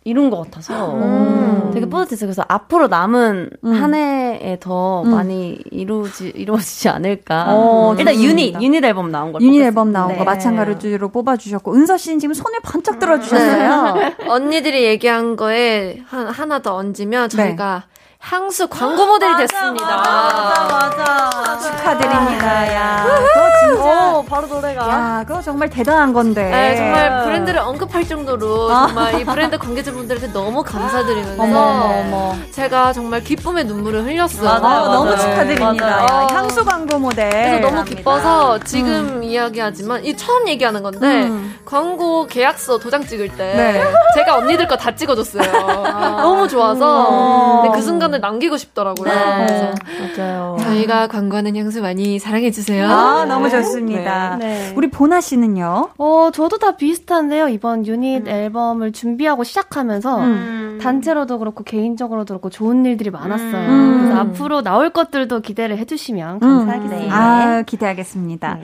[0.09, 1.71] 이룬 것 같아서 음.
[1.73, 2.27] 되게 뿌듯했어요.
[2.27, 3.71] 그래서 앞으로 남은 음.
[3.71, 5.11] 한 해에 더 음.
[5.11, 7.45] 많이 이루지 이루어지지 않을까.
[7.49, 10.17] 어, 일단 유닛 유닛 앨범 나온 걸 유닛 앨범 나온 네.
[10.17, 13.95] 거 마찬가지로 뽑아주셨고 은서 씨는 지금 손을 번쩍 들어주셨어요.
[13.95, 14.15] 네.
[14.27, 17.98] 언니들이 얘기한 거에 한, 하나 더 얹으면 저희가 네.
[18.23, 19.95] 향수 광고 모델이 맞아, 됐습니다.
[19.97, 21.59] 맞아, 맞아, 맞아.
[21.59, 22.73] 축하드립니다.
[22.75, 24.13] 야, 그거 진짜.
[24.17, 24.89] 오, 바로 노래가.
[24.89, 26.43] 야, 그거 정말 대단한 건데.
[26.49, 28.87] 네, 정말 브랜드를 언급할 정도로 아.
[28.87, 34.43] 정말 이 브랜드 관계자분들한테 너무 감사드리면서 어머, 어머, 제가 정말 기쁨의 눈물을 흘렸어요.
[34.43, 34.85] 맞아요, 맞아요.
[34.93, 36.01] 너무 축하드립니다.
[36.03, 37.29] 야, 향수 광고 모델.
[37.29, 37.83] 그래서 너무.
[37.85, 39.23] 기뻐서 지금 음.
[39.23, 41.57] 이야기하지만 이 처음 얘기하는 건데 음.
[41.65, 43.83] 광고 계약서 도장 찍을 때 네.
[44.13, 45.41] 제가 언니들 거 다 찍어줬어요.
[45.87, 46.21] 아.
[46.21, 47.61] 너무 좋아서.
[47.63, 49.13] 근데 그 순간 시간을 남기고 싶더라고요.
[49.13, 49.73] 네.
[50.17, 50.57] 맞아요.
[50.59, 52.87] 저희가 광고하는 향수 많이 사랑해 주세요.
[52.87, 54.35] 아, 너무 좋습니다.
[54.37, 54.47] 네.
[54.47, 54.73] 네.
[54.75, 55.91] 우리 보나 씨는요?
[55.97, 57.47] 어, 저도 다 비슷한데요.
[57.49, 58.27] 이번 유닛 음.
[58.27, 60.79] 앨범을 준비하고 시작하면서 음.
[60.81, 63.69] 단체로도 그렇고 개인적으로도 그렇고 좋은 일들이 많았어요.
[63.69, 64.01] 음.
[64.01, 66.39] 그래서 앞으로 나올 것들도 기대를 해주시면 음.
[66.39, 67.15] 감사하겠습니다.
[67.15, 68.59] 아, 기대하겠습니다.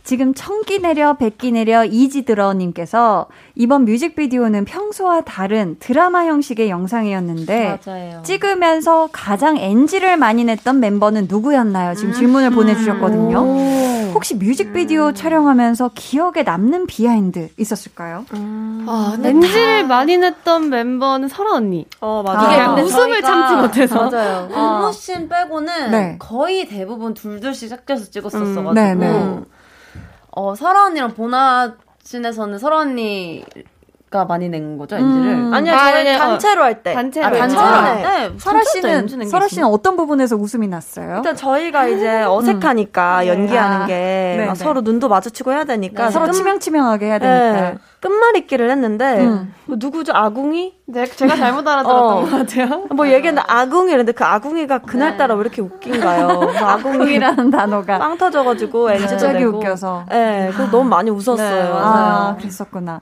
[0.00, 0.04] 네.
[0.04, 8.22] 지금 청기 내려 백기 내려 Easy 들어님께서 이번 뮤직비디오는 평소와 다른 드라마 형식의 영상이었는데 맞아요.
[8.22, 11.94] 찍으면서 가장 NG를 많이 냈던 멤버는 누구였나요?
[11.94, 12.54] 지금 질문을 음.
[12.54, 14.10] 보내주셨거든요.
[14.14, 15.14] 혹시 뮤직비디오 음.
[15.14, 18.26] 촬영하면서 기억에 남는 behind 있었을까요?
[18.34, 18.86] 음.
[18.88, 19.88] 아, NG를 다...
[19.88, 21.86] 많이 냈던 멤버는 설아 언니.
[22.00, 22.48] 어, 맞아요.
[22.48, 24.10] 이게 아, 웃음을 참지 못해서.
[24.10, 24.48] 맞아요.
[24.52, 26.16] 안무씬 빼고는 네.
[26.18, 28.70] 거의 대부분 둘둘씩 섞여서 찍었었어가지고.
[28.70, 28.74] 음.
[28.74, 29.40] 네, 네.
[30.32, 33.44] 어, 설아 언니랑 보나 씬에서는 설아 언니
[34.10, 35.34] 가 많이 낸 거죠, 엔지를?
[35.34, 35.54] 음.
[35.54, 36.92] 아니요, 저희 아, 단체로 할 때.
[36.94, 38.38] 단체로, 아, 단체로 할 때.
[38.40, 41.18] 설아 씨는, 설아 씨는 어떤 부분에서 웃음이 났어요?
[41.18, 42.30] 일단 저희가 이제 음.
[42.30, 43.26] 어색하니까 음.
[43.28, 43.86] 연기하는 아.
[43.86, 46.06] 게 네, 서로 눈도 마주치고 해야 되니까.
[46.06, 46.10] 네.
[46.10, 46.32] 서로 끝...
[46.32, 47.70] 치명치명하게 해야 되니까.
[47.70, 47.78] 네.
[48.00, 49.54] 끝말잇기를 했는데, 음.
[49.66, 50.12] 뭐 누구죠?
[50.14, 50.74] 아궁이?
[50.86, 52.20] 네, 제가 잘못 알아들었던 어.
[52.22, 52.86] 것 같아요.
[52.90, 55.38] 뭐 얘기했는데 아궁이랬는데 그 아궁이가 그날따라 네.
[55.38, 56.40] 왜 이렇게 웃긴가요?
[56.40, 57.98] 그 아궁이라는 단어가.
[57.98, 60.06] 빵 터져가지고 엔지도 갑자기 웃겨서.
[60.08, 61.64] 네, 그래서 너무 많이 웃었어요.
[61.64, 63.00] 네, 아, 그랬었구나.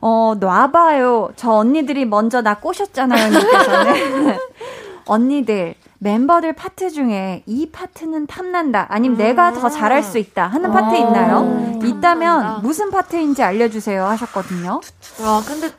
[0.00, 1.30] 어, 놔봐요.
[1.36, 4.38] 저 언니들이 먼저 나 꼬셨잖아요, 님께서는.
[5.06, 8.86] 언니들, 멤버들 파트 중에 이 파트는 탐난다.
[8.88, 10.46] 아니면 음~ 내가 더 잘할 수 있다.
[10.46, 11.40] 하는 파트 있나요?
[11.40, 14.80] 음~ 있다면 무슨 파트인지 알려주세요 하셨거든요.
[15.20, 15.70] 와, 근데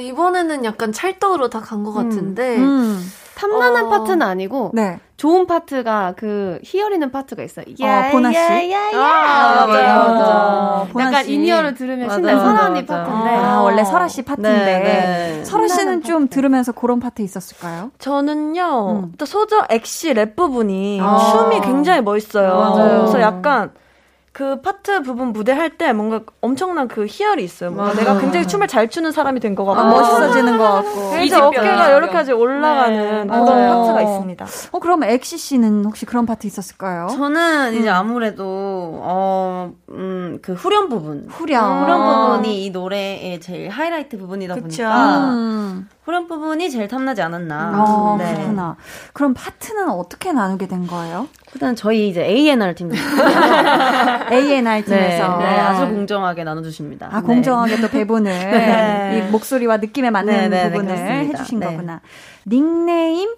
[0.00, 2.02] 이번에는 약간 찰떡으로 다 간것 음.
[2.02, 2.56] 같은데.
[2.58, 3.12] 음.
[3.38, 3.88] 탐나는 어...
[3.88, 4.98] 파트는 아니고 네.
[5.16, 7.64] 좋은 파트가 그 희열 있는 파트가 있어요.
[7.68, 8.74] 어, 보나 씨.
[8.74, 10.88] 아, 맞아요.
[10.92, 11.06] 맞아.
[11.06, 13.30] 약간 in-ear를 들으면 신나는 설아 언니 파트인데.
[13.30, 14.64] 아, 원래 설아 씨 파트인데.
[14.64, 15.44] 네, 네.
[15.44, 16.34] 설아 씨는 좀 파트.
[16.34, 17.92] 들으면서 그런 파트 있었을까요?
[17.98, 18.90] 저는요.
[18.90, 19.12] 음.
[19.16, 21.18] 또 소저 엑시 랩 부분이 아.
[21.30, 22.56] 춤이 굉장히 멋있어요.
[22.56, 22.98] 맞아요.
[22.98, 23.70] 그래서 약간
[24.38, 27.72] 그 파트 부분 무대 할 때 뭔가 엄청난 그 희열이 있어요.
[27.72, 31.34] 뭔가 내가 굉장히 춤을 잘 추는 사람이 된 것 같고 아, 멋있어지는 것 같고 이제
[31.34, 33.26] 어깨가 이렇게까지 올라가는 네.
[33.26, 33.82] 그런 어.
[33.82, 34.46] 파트가 있습니다.
[34.70, 37.08] 어 그럼 엑시 씨는 혹시 그런 파트 있었을까요?
[37.10, 37.78] 저는 음.
[37.80, 44.62] 이제 아무래도 어음그 후렴 부분 후렴 후렴 부분이 이 노래의 제일 하이라이트 부분이다 그쵸.
[44.84, 45.88] 보니까 음.
[46.08, 47.84] 후렴 부분이 제일 탐나지 않았나.
[47.84, 48.32] 어, 네.
[48.32, 48.76] 그렇구나.
[49.12, 51.28] 그럼 파트는 어떻게 나누게 된 거예요?
[51.52, 52.90] 일단 저희 이제 A&R 팀.
[54.32, 55.36] A&R 팀에서.
[55.36, 57.10] 네, 네, 아주 공정하게 나눠주십니다.
[57.12, 57.82] 아, 공정하게 네.
[57.82, 58.32] 또 배분을.
[58.32, 59.18] 네.
[59.18, 62.00] 이 목소리와 느낌에 맞는 네, 네, 부분을 해주신 거구나.
[62.46, 63.28] 닉네임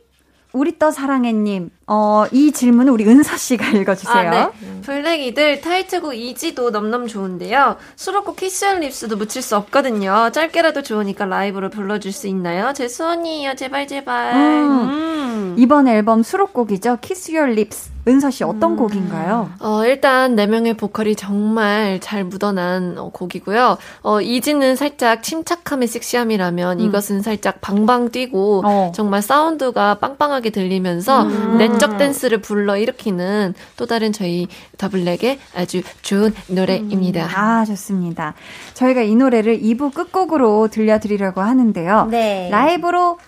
[0.53, 4.15] 우리 떠 사랑해님, 어, 이 질문은 우리 은서 씨가 읽어주세요.
[4.17, 4.49] 아, 네.
[4.83, 7.77] 블랙이들 타이틀곡 Easy도 넘넘 좋은데요.
[7.97, 10.31] 수록곡 Kiss Your Lips도 묻힐 수 없거든요.
[10.33, 12.73] 짧게라도 좋으니까 라이브로 불러줄 수 있나요?
[12.75, 13.57] 제 소원이에요.
[13.57, 14.35] 제발, 제발.
[14.37, 14.89] 음.
[14.89, 15.55] 음.
[15.59, 16.99] 이번 앨범 수록곡이죠.
[17.01, 17.91] Kiss Your Lips.
[18.09, 18.77] 은서 씨 어떤 음.
[18.77, 19.51] 곡인가요?
[19.61, 23.77] 어, 일단 네 명의 보컬이 정말 잘 묻어난 어, 곡이고요.
[24.03, 26.85] 어, Easy는 살짝 침착함의 섹시함이라면 음.
[26.85, 28.93] 이것은 살짝 방방 뛰고 어.
[28.95, 31.59] 정말 사운드가 빵빵하게 들리면서 음.
[31.81, 37.25] 내적 댄스를 불러 일으키는 또 다른 저희 더블랙의 아주 좋은 노래입니다.
[37.25, 37.29] 음.
[37.35, 38.35] 아, 좋습니다.
[38.75, 42.09] 저희가 이 노래를 2부 끝곡으로 들려드리려고 하는데요.
[42.11, 42.49] 네.
[42.51, 43.19] 라이브로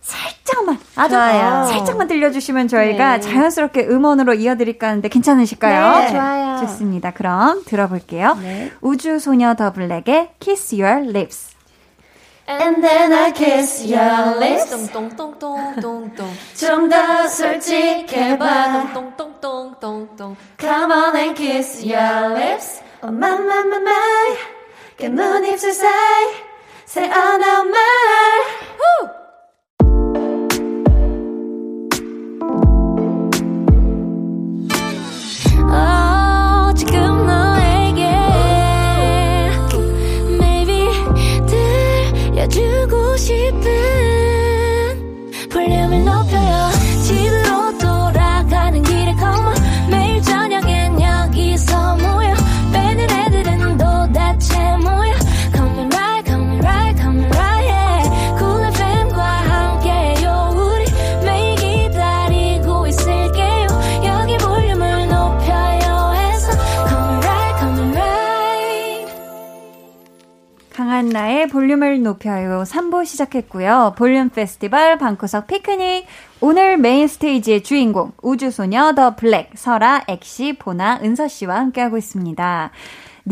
[0.00, 1.66] 살짝만 아주 좋아요.
[1.66, 3.20] 살짝만 들려주시면 저희가 네.
[3.20, 6.00] 자연스럽게 음원으로 이어드릴까 하는데 괜찮으실까요?
[6.00, 6.56] 네, 좋아요.
[6.60, 7.12] 좋습니다.
[7.12, 8.36] 그럼 들어볼게요.
[8.40, 8.72] 네.
[8.80, 11.49] 우주 소녀 더블랙의 Kiss Your Lips.
[12.50, 14.70] And then I kiss your lips.
[14.70, 16.12] 똥똥똥똥똥똥.
[16.56, 18.92] 좀 더 솔직해봐.
[18.92, 20.36] 똥똥똥똥똥.
[20.58, 22.82] Come on and kiss your lips.
[23.02, 24.36] Oh my my my my.
[24.98, 26.50] 깨문 입술 사이.
[26.86, 28.42] Say oh no more.
[28.80, 29.19] Woo!
[43.20, 43.68] 싶은.
[45.50, 46.69] 볼륨을 높여요
[71.50, 73.94] 볼륨을 높여요 3부 시작했고요.
[73.98, 76.06] 볼륨 페스티벌 방구석 피크닉
[76.40, 82.70] 오늘 메인 스테이지의 주인공 우주소녀 더 블랙 설아, 엑시, 보나, 은서 씨와 함께하고 있습니다.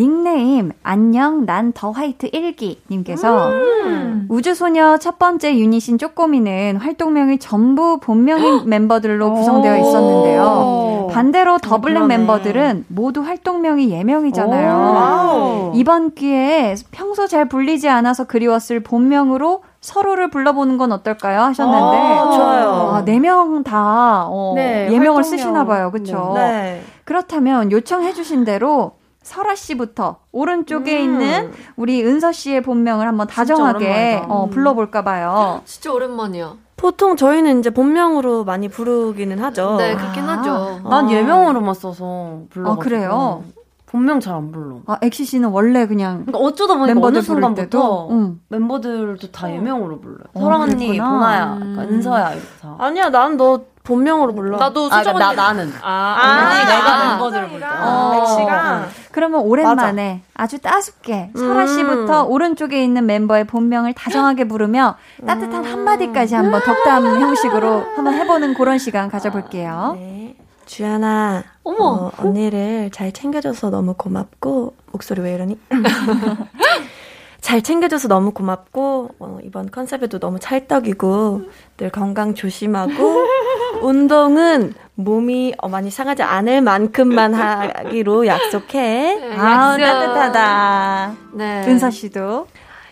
[0.03, 4.27] 닉네임 안녕 난 더 화이트 1기 님께서 음.
[4.29, 11.09] 우주소녀 첫 번째 유닛인 쪼꼬미는 활동명이 전부 본명인 멤버들로 구성되어 있었는데요.
[11.11, 15.73] 반대로 더 블랙 멤버들은 모두 활동명이 예명이잖아요.
[15.75, 21.41] 이번 기회에 평소 잘 불리지 않아서 그리웠을 본명으로 서로를 불러보는 건 어떨까요?
[21.41, 23.03] 하셨는데 아, 좋아요.
[23.05, 25.23] 네명다 어, 네, 예명을 활동명.
[25.25, 25.91] 쓰시나 봐요.
[25.91, 26.33] 그렇죠?
[26.37, 26.83] 네.
[27.05, 28.93] 그렇다면 요청해 주신 대로
[29.29, 31.03] 설아 씨부터 오른쪽에 음.
[31.05, 34.23] 있는 우리 은서 씨의 본명을 한번 다정하게.
[34.27, 35.61] 어, 불러볼까 봐요.
[35.67, 36.55] 진짜 오랜만이야.
[36.79, 39.77] 보통 저희는 이제 본명으로 많이 부르기는 하죠.
[39.77, 40.39] 네, 그렇긴 아.
[40.39, 40.81] 하죠.
[40.89, 42.73] 난 예명으로만 써서 불러.
[42.73, 43.43] 아, 그래요?
[43.87, 44.81] 본명 잘 안 불러.
[44.87, 48.09] 아, 엑시 씨는 원래 그냥 그러니까 어쩌다 보니까 멤버들 어느 순간부터 때도?
[48.13, 48.41] 응.
[48.49, 50.25] 멤버들도 다 예명으로 불러요.
[50.35, 50.99] 어, 설아 언니.
[50.99, 51.59] 보나야, 음.
[51.75, 52.77] 그러니까 은서야 이렇게 다.
[52.79, 54.59] 아니야, 난 너 본명으로 불러.
[54.59, 55.37] 나도 아, 수정 그러니까 언니.
[55.37, 55.73] 나 나는.
[55.83, 56.77] 아, 아, 언니가.
[56.77, 57.67] 내가 멤버들을 부를 때.
[57.67, 58.13] 어.
[58.23, 61.67] 엑시가 그러면 오랜만에 아주 따숩게 설아 음.
[61.67, 68.77] 씨부터 오른쪽에 있는 멤버의 본명을 다정하게 부르며 따뜻한 한마디까지 한번 덕담 형식으로 한번 해보는 그런
[68.79, 69.97] 시간 가져볼게요.
[69.99, 70.37] 네.
[70.67, 71.85] 주연아, 어머.
[71.85, 75.59] 어, 언니를 잘 챙겨줘서 너무 고맙고 목소리 왜 이러니?
[77.49, 81.45] 잘 챙겨줘서 너무 고맙고 어, 이번 컨셉에도 너무 찰떡이고
[81.79, 82.93] 늘 건강 조심하고
[83.81, 89.19] 운동은 몸이 어, 많이 상하지 않을 만큼만 하기로 약속해.
[89.35, 89.83] 아우, 약속.
[89.83, 91.17] 따뜻하다.
[91.37, 91.65] 네.
[91.67, 92.49] 은서 씨도.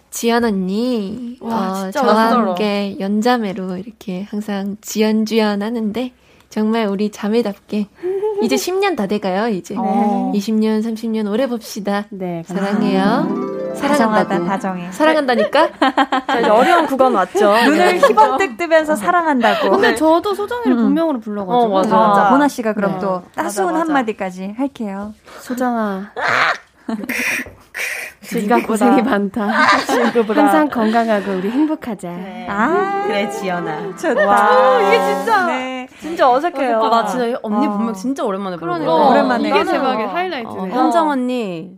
[0.08, 2.46] 지연 언니, 와, 어, 진짜 저와 멋있더라.
[2.46, 6.12] 함께 연자매로 이렇게 항상 지연 주연 하는데,
[6.48, 7.88] 정말 우리 자매답게,
[8.42, 9.74] 이제 10년 다 돼가요, 이제.
[9.74, 9.80] 네.
[9.80, 12.04] 20년, 30년 오래 봅시다.
[12.10, 13.74] 네, 사랑해요.
[13.76, 14.46] 사랑한다고.
[14.46, 14.90] 다정해.
[14.90, 15.70] 사랑한다니까?
[16.26, 17.52] 자, 어려운 구간 맞죠?
[17.64, 19.70] 눈을 희번뜩 뜨면서 사랑한다고.
[19.70, 20.82] 근데 저도 소정이를 음.
[20.84, 21.54] 본명으로 불러가지고.
[21.54, 22.30] 어, 맞아, 아, 맞아.
[22.30, 22.98] 보나 씨가 그럼 네.
[23.00, 23.88] 또 따스운 맞아, 맞아.
[23.88, 25.12] 한마디까지 할게요.
[25.40, 26.12] 소정아.
[28.34, 29.46] 네가 고생이 많다.
[29.46, 32.08] 항상 건강하고 우리 행복하자.
[32.48, 33.96] 아, 그래 지연아.
[33.96, 34.80] 좋다.
[34.82, 35.88] 이게 진짜 네.
[36.00, 36.82] 진짜 어색해요.
[36.82, 37.70] 아, 나 진짜 언니 어.
[37.70, 38.78] 본명 진짜 오랜만에 부르고.
[38.78, 38.92] 그러니까.
[38.92, 39.48] 어, 오랜만에.
[39.48, 39.64] 이게.
[39.64, 40.54] 대박의 하이라이트네.
[40.60, 41.76] 어, 현정 언니.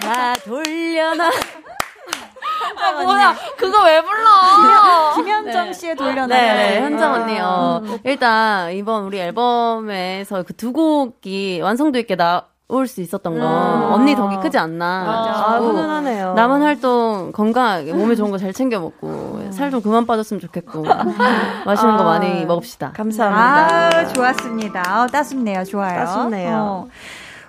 [0.00, 1.30] 다 돌려놔.
[2.80, 3.36] 아, 뭐야.
[3.56, 5.14] 그거 왜 불러?
[5.16, 6.26] 김현정 씨의 돌려놔.
[6.26, 7.38] 네, 네, 현정 언니.
[7.40, 7.98] 어, 음.
[8.04, 13.42] 일단 이번 우리 앨범에서 그 두 곡이 완성도 있게 나 올 수 있었던 건
[13.94, 14.84] 언니 덕이 크지 않나.
[14.84, 16.34] 아, 싶고 훈훈하네요.
[16.34, 20.82] 남은 활동 건강하게 몸에 좋은 거 잘 챙겨 먹고 살 좀 그만 빠졌으면 좋겠고
[21.64, 22.92] 맛있는 거 많이 먹읍시다.
[22.92, 23.98] 감사합니다.
[23.98, 25.02] 아, 좋았습니다.
[25.02, 25.64] 어, 따숩네요.
[25.64, 25.98] 좋아요.
[25.98, 26.56] 따숩네요.
[26.56, 26.88] 어.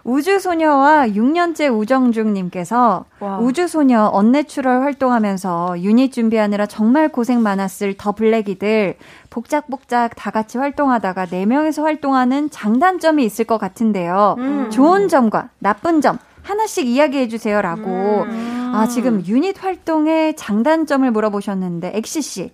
[0.03, 3.39] 우주소녀와 6년째 우정 중님께서 와.
[3.39, 8.95] 우주소녀 Unnatural 활동하면서 유닛 준비하느라 정말 고생 많았을 더 블랙이들
[9.29, 14.35] 복작복작 다 같이 활동하다가 4명에서 활동하는 장단점이 있을 것 같은데요.
[14.71, 18.25] 좋은 점과 나쁜 점 하나씩 이야기해 주세요라고.
[18.71, 22.51] 아, 지금 유닛 활동의 장단점을 물어보셨는데 엑시 씨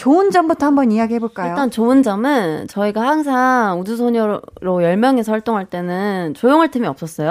[0.00, 1.50] 좋은 점부터 한번 이야기해 볼까요?
[1.50, 7.30] 일단 좋은 점은 저희가 항상 우주소녀로 10명에서 활동할 때는 조용할 틈이 없었어요.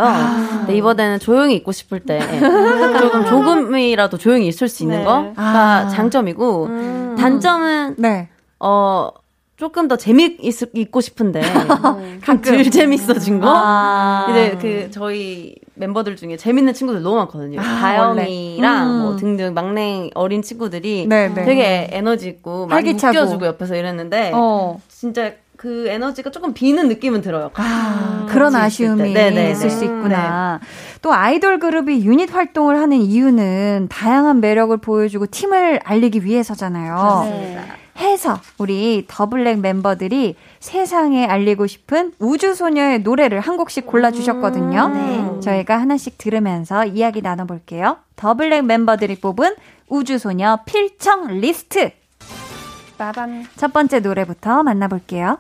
[0.59, 2.20] 근데 이번에는 조용히 있고 싶을 때
[2.99, 5.03] 조금 조금이라도 조용히 있을 수 있는 네.
[5.03, 5.88] 거가 아.
[5.88, 7.15] 장점이고 음.
[7.17, 8.30] 단점은 네.
[8.59, 9.09] 어
[9.57, 11.41] 조금 더 재미있고 싶은데
[12.24, 13.51] 좀덜 재밌어진 거.
[13.51, 14.28] 아.
[14.30, 17.59] 이제 그 저희 멤버들 중에 재밌는 친구들 너무 많거든요.
[17.59, 18.61] 아, 다영이랑 원래.
[18.84, 19.01] 음.
[19.01, 21.45] 뭐 등등 막내 어린 친구들이 네, 네.
[21.45, 23.17] 되게 에너지 있고 많이 활기차고.
[23.17, 24.80] 웃겨주고 옆에서 이랬는데 어.
[24.89, 27.51] 진짜 그 에너지가 조금 비는 느낌은 들어요.
[27.55, 29.51] 아, 그런 같이 있을 아쉬움이.
[29.51, 29.86] 있을 수 네.
[29.86, 30.59] 있구나.
[31.01, 37.21] 또 아이돌 그룹이 유닛 활동을 하는 이유는 다양한 매력을 보여주고 팀을 알리기 위해서잖아요.
[37.25, 37.61] 네.
[37.99, 44.87] 해서 우리 더블랙 멤버들이 세상에 알리고 싶은 우주소녀의 노래를 한 곡씩 골라주셨거든요.
[44.89, 45.39] 네.
[45.41, 47.97] 저희가 하나씩 들으면서 이야기 나눠볼게요.
[48.15, 49.55] 더블랙 멤버들이 뽑은
[49.87, 51.91] 우주소녀 필청 리스트.
[52.97, 53.45] 빠밤.
[53.55, 55.39] 첫 번째 노래부터 만나볼게요.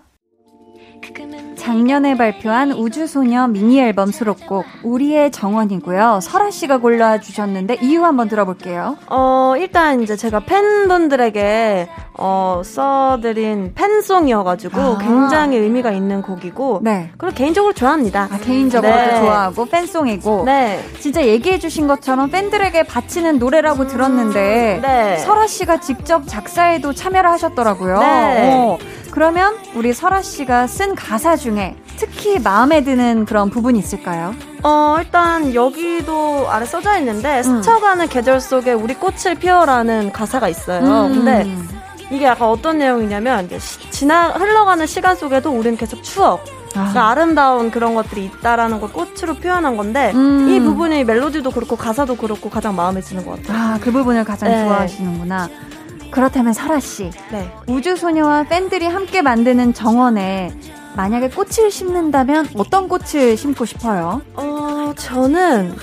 [1.69, 6.19] 작년에 발표한 우주소녀 미니 앨범 수록곡 우리의 정원이고요.
[6.19, 8.97] 설아 씨가 골라 주셨는데 이유 한번 들어볼게요.
[9.05, 14.97] 어, 일단 이제 제가 팬분들에게 어, 써드린 팬송이어가지고 아.
[14.97, 17.11] 굉장히 의미가 있는 곡이고 네.
[17.19, 18.29] 그리고 개인적으로 좋아합니다.
[18.31, 19.19] 아, 개인적으로도 네.
[19.19, 20.83] 좋아하고 팬송이고 네.
[20.99, 23.87] 진짜 얘기해주신 것처럼 팬들에게 바치는 노래라고 음.
[23.87, 25.17] 들었는데 네.
[25.19, 27.99] 설아 씨가 직접 작사에도 참여를 하셨더라고요.
[27.99, 28.53] 네.
[28.55, 28.77] 어.
[29.11, 31.58] 그러면 우리 설아 씨가 쓴 가사 중에
[31.97, 34.33] 특히 마음에 드는 그런 부분이 있을까요?
[34.63, 37.43] 어, 일단 여기도 아래 써져 있는데 음.
[37.43, 41.07] 스쳐가는 계절 속에 우리 꽃을 피워라는 가사가 있어요.
[41.07, 41.13] 음.
[41.13, 41.47] 근데
[42.11, 46.89] 이게 약간 어떤 내용이냐면 시, 지나 흘러가는 시간 속에도 우리는 계속 추억 아.
[46.89, 50.49] 그러니까 아름다운 그런 것들이 있다라는 걸 꽃으로 표현한 건데 음.
[50.49, 53.57] 이 부분이 멜로디도 그렇고 가사도 그렇고 가장 마음에 드는 것 같아요.
[53.57, 54.63] 아, 그 부분을 가장 네.
[54.63, 55.49] 좋아하시는구나.
[56.11, 57.51] 그렇다면 설아 씨, 네.
[57.67, 60.51] 우주소녀와 팬들이 함께 만드는 정원에
[60.99, 64.21] 만약에 꽃을 심는다면 어떤 꽃을 심고 싶어요?
[64.35, 65.73] 어, 저는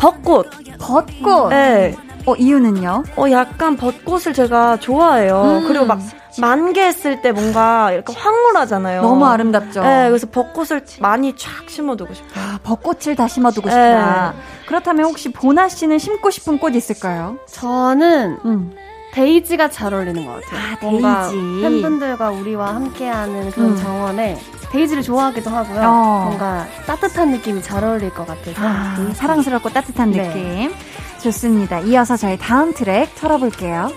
[0.00, 0.50] 벚꽃.
[0.80, 1.50] 벚꽃.
[1.50, 1.94] 네.
[2.26, 3.04] 어, 이유는요?
[3.16, 5.60] 어, 약간 벚꽃을 제가 좋아해요.
[5.60, 5.68] 음.
[5.68, 6.00] 그리고 막
[6.40, 9.02] 만개했을 때 뭔가 이렇게 황홀하잖아요.
[9.02, 9.80] 너무 아름답죠.
[9.80, 12.44] 네, 그래서 벚꽃을 많이 쫙 심어두고 싶어요.
[12.44, 14.32] 아, 벚꽃을 다 심어두고 싶다.
[14.32, 14.66] 네.
[14.66, 17.38] 그렇다면 혹시 보나 씨는 심고 싶은 꽃 있을까요?
[17.46, 18.72] 저는 음.
[19.18, 20.60] 데이지가 잘 어울리는 것 같아요.
[20.60, 21.62] 아, 데이지.
[21.62, 23.76] 팬분들과 우리와 함께하는 그런 음.
[23.76, 24.38] 정원에
[24.70, 25.80] 데이지를 좋아하기도 하고요.
[25.80, 26.24] 어.
[26.26, 28.60] 뭔가 따뜻한 느낌이 잘 어울릴 것 같아서.
[28.62, 30.22] 아, 사랑스럽고 따뜻한 네.
[30.22, 30.72] 느낌.
[31.20, 31.80] 좋습니다.
[31.80, 33.90] 이어서 저희 다음 트랙 털어볼게요.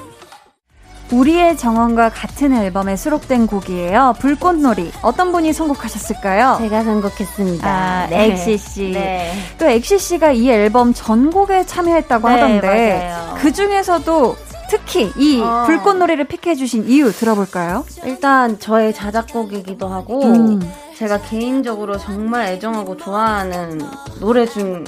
[1.11, 4.15] 우리의 정원과 같은 앨범에 수록된 곡이에요.
[4.19, 4.91] 불꽃놀이.
[5.03, 6.55] 어떤 분이 선곡하셨을까요?
[6.61, 7.67] 제가 선곡했습니다.
[7.67, 8.31] 아, 네.
[8.31, 8.91] 엑시 씨.
[8.91, 9.33] 네.
[9.59, 13.35] 또 엑시 씨가 이 앨범 전곡에 참여했다고 네, 하던데 맞아요.
[13.37, 14.35] 그 중에서도
[14.71, 15.65] 특히 이 어.
[15.65, 17.83] 불꽃놀이를 픽해주신 이유 들어볼까요?
[18.05, 20.61] 일단 저의 자작곡이기도 하고 음.
[20.95, 23.81] 제가 개인적으로 정말 애정하고 좋아하는
[24.21, 24.85] 노래 중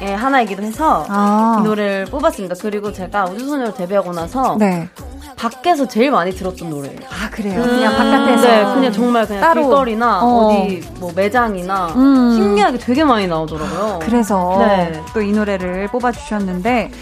[0.00, 1.56] 예, 하나이기도 해서 아.
[1.58, 2.54] 이 노래를 뽑았습니다.
[2.60, 4.88] 그리고 제가 우주소녀로 데뷔하고 나서 네.
[5.36, 7.00] 밖에서 제일 많이 들었던 노래예요.
[7.10, 7.60] 아 그래요?
[7.62, 9.62] 음, 그냥 바깥에서 네, 그냥 정말 그냥 따로.
[9.62, 10.66] 길거리나 어.
[10.68, 12.36] 디뭐 매장이나 음.
[12.36, 13.98] 신기하게 되게 많이 나오더라고요.
[14.02, 15.02] 그래서 네.
[15.14, 16.92] 또이 노래를 뽑아주셨는데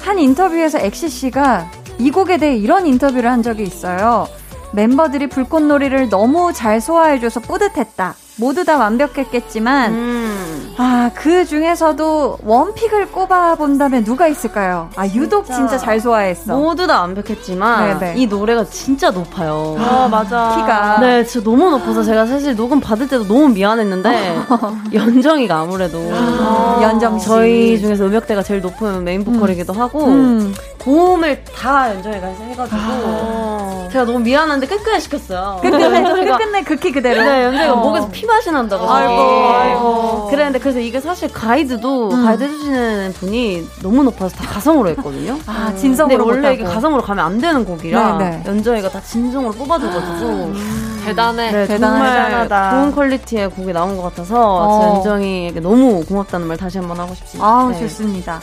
[0.00, 4.26] 한 인터뷰에서 엑시 씨가 이 곡에 대해 이런 인터뷰를 한 적이 있어요.
[4.72, 8.14] 멤버들이 불꽃놀이를 너무 잘 소화해줘서 뿌듯했다.
[8.40, 10.74] 모두 다 완벽했겠지만 음.
[10.78, 14.88] 아 그 중에서도 one pick을 꼽아 본다면 누가 있을까요?
[14.96, 16.56] 아 유독 진짜, 진짜 잘 소화했어.
[16.56, 18.14] 모두 다 완벽했지만 네네.
[18.16, 19.76] 이 노래가 진짜 높아요.
[19.78, 20.54] 아 맞아.
[20.56, 24.36] 키가 네 진짜 너무 높아서 제가 사실 녹음 받을 때도 너무 미안했는데
[24.94, 27.26] 연정이가 아무래도 아, 연정 씨.
[27.26, 29.80] 저희 중에서 음역대가 제일 높은 메인 보컬이기도 음.
[29.80, 30.54] 하고 음.
[30.78, 33.88] 고음을 다 연정이가 해가지고 아.
[33.92, 35.58] 제가 너무 미안한데 끝끝내 시켰어요.
[35.60, 37.20] 끝끝내 끝끝내 극히 그대로.
[37.22, 37.76] 네 연정이가 어.
[37.76, 38.90] 목에서 피 맛이 난다고.
[38.90, 40.26] 아이고, 아이고.
[40.30, 42.24] 그랬는데 그래서 이게 사실 가이드도 음.
[42.24, 45.38] 가이드 해주시는 분이 너무 높아서 다 가성으로 했거든요.
[45.46, 46.24] 아 진성으로.
[46.24, 48.42] 근데 원래 이게 가성으로 가면 안 되는 곡이라 네, 네.
[48.46, 51.02] 연정이가 다 진성으로 뽑아줘가지고 음.
[51.04, 51.50] 대단해.
[51.50, 54.96] 네, 정말 좋은 퀄리티의 곡이 나온 것 같아서 어.
[54.96, 57.46] 연정이에게 너무 고맙다는 말 다시 한번 하고 싶습니다.
[57.46, 57.78] 아 네.
[57.80, 58.40] 좋습니다.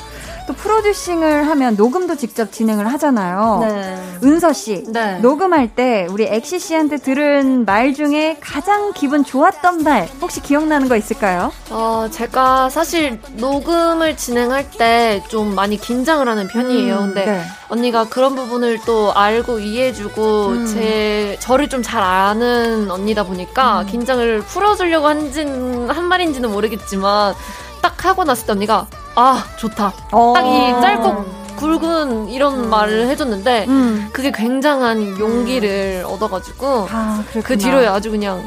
[0.47, 3.59] 또 프로듀싱을 하면 녹음도 직접 진행을 하잖아요.
[3.61, 3.97] 네.
[4.23, 5.19] 은서 씨, 네.
[5.19, 10.95] 녹음할 때 우리 엑시 씨한테 들은 말 중에 가장 기분 좋았던 말 혹시 기억나는 거
[10.95, 11.51] 있을까요?
[11.69, 16.95] 어, 제가 사실 녹음을 진행할 때 좀 많이 긴장을 하는 편이에요.
[16.95, 17.41] 음, 근데 네.
[17.69, 20.65] 언니가 그런 부분을 또 알고 이해해주고 음.
[20.67, 23.85] 제 저를 좀 잘 아는 언니다 보니까 음.
[23.87, 27.33] 긴장을 풀어주려고 한진 한 말인지는 모르겠지만
[27.81, 28.87] 딱 하고 났을 때 언니가
[29.17, 29.91] 아 좋다.
[30.11, 30.33] 어.
[30.35, 31.25] 딱이 짧고
[31.57, 32.69] 굵은 이런 음.
[32.69, 34.09] 말을 해줬는데 음.
[34.13, 36.13] 그게 굉장한 용기를 음.
[36.13, 38.43] 얻어가지고 아, 그 뒤로에 아주 그냥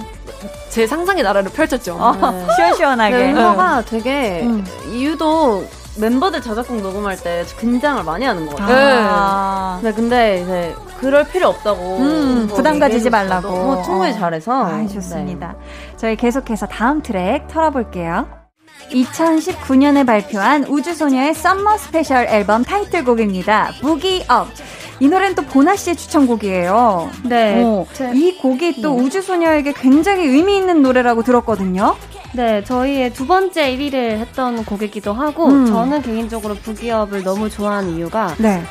[0.68, 1.96] 제 상상의 나라를 펼쳤죠.
[1.98, 2.46] 어, 네.
[2.54, 3.16] 시원시원하게.
[3.16, 3.90] 멤버가 네.
[3.90, 4.64] 되게 음.
[4.92, 5.66] 이유도
[5.98, 9.08] 멤버들 자작곡 녹음할 때 긴장을 많이 하는 것 같아요.
[9.10, 9.80] 아.
[9.82, 13.48] 네, 근데 이제 그럴 필요 없다고 음, 뭐 부담 가지지 말라고.
[13.48, 14.66] 뭐 충분히 잘해서.
[14.66, 15.48] 아, 좋습니다.
[15.58, 15.96] 네.
[15.96, 18.39] 저희 계속해서 다음 트랙 털어볼게요.
[18.90, 23.72] 2019년에 발표한 우주소녀의 summer special 앨범 타이틀곡입니다.
[23.80, 24.48] Boogie Up.
[25.00, 27.10] 이 노래는 또 보나 씨의 추천곡이에요.
[27.24, 27.62] 네.
[27.64, 29.02] 어, 이 곡이 또 네.
[29.02, 31.96] 우주소녀에게 굉장히 의미 있는 노래라고 들었거든요.
[32.32, 35.66] 네, 저희의 두 번째 1위를 했던 곡이기도 하고, 음.
[35.66, 38.62] 저는 개인적으로 Boogie Up을 너무 좋아하는 이유가, 네.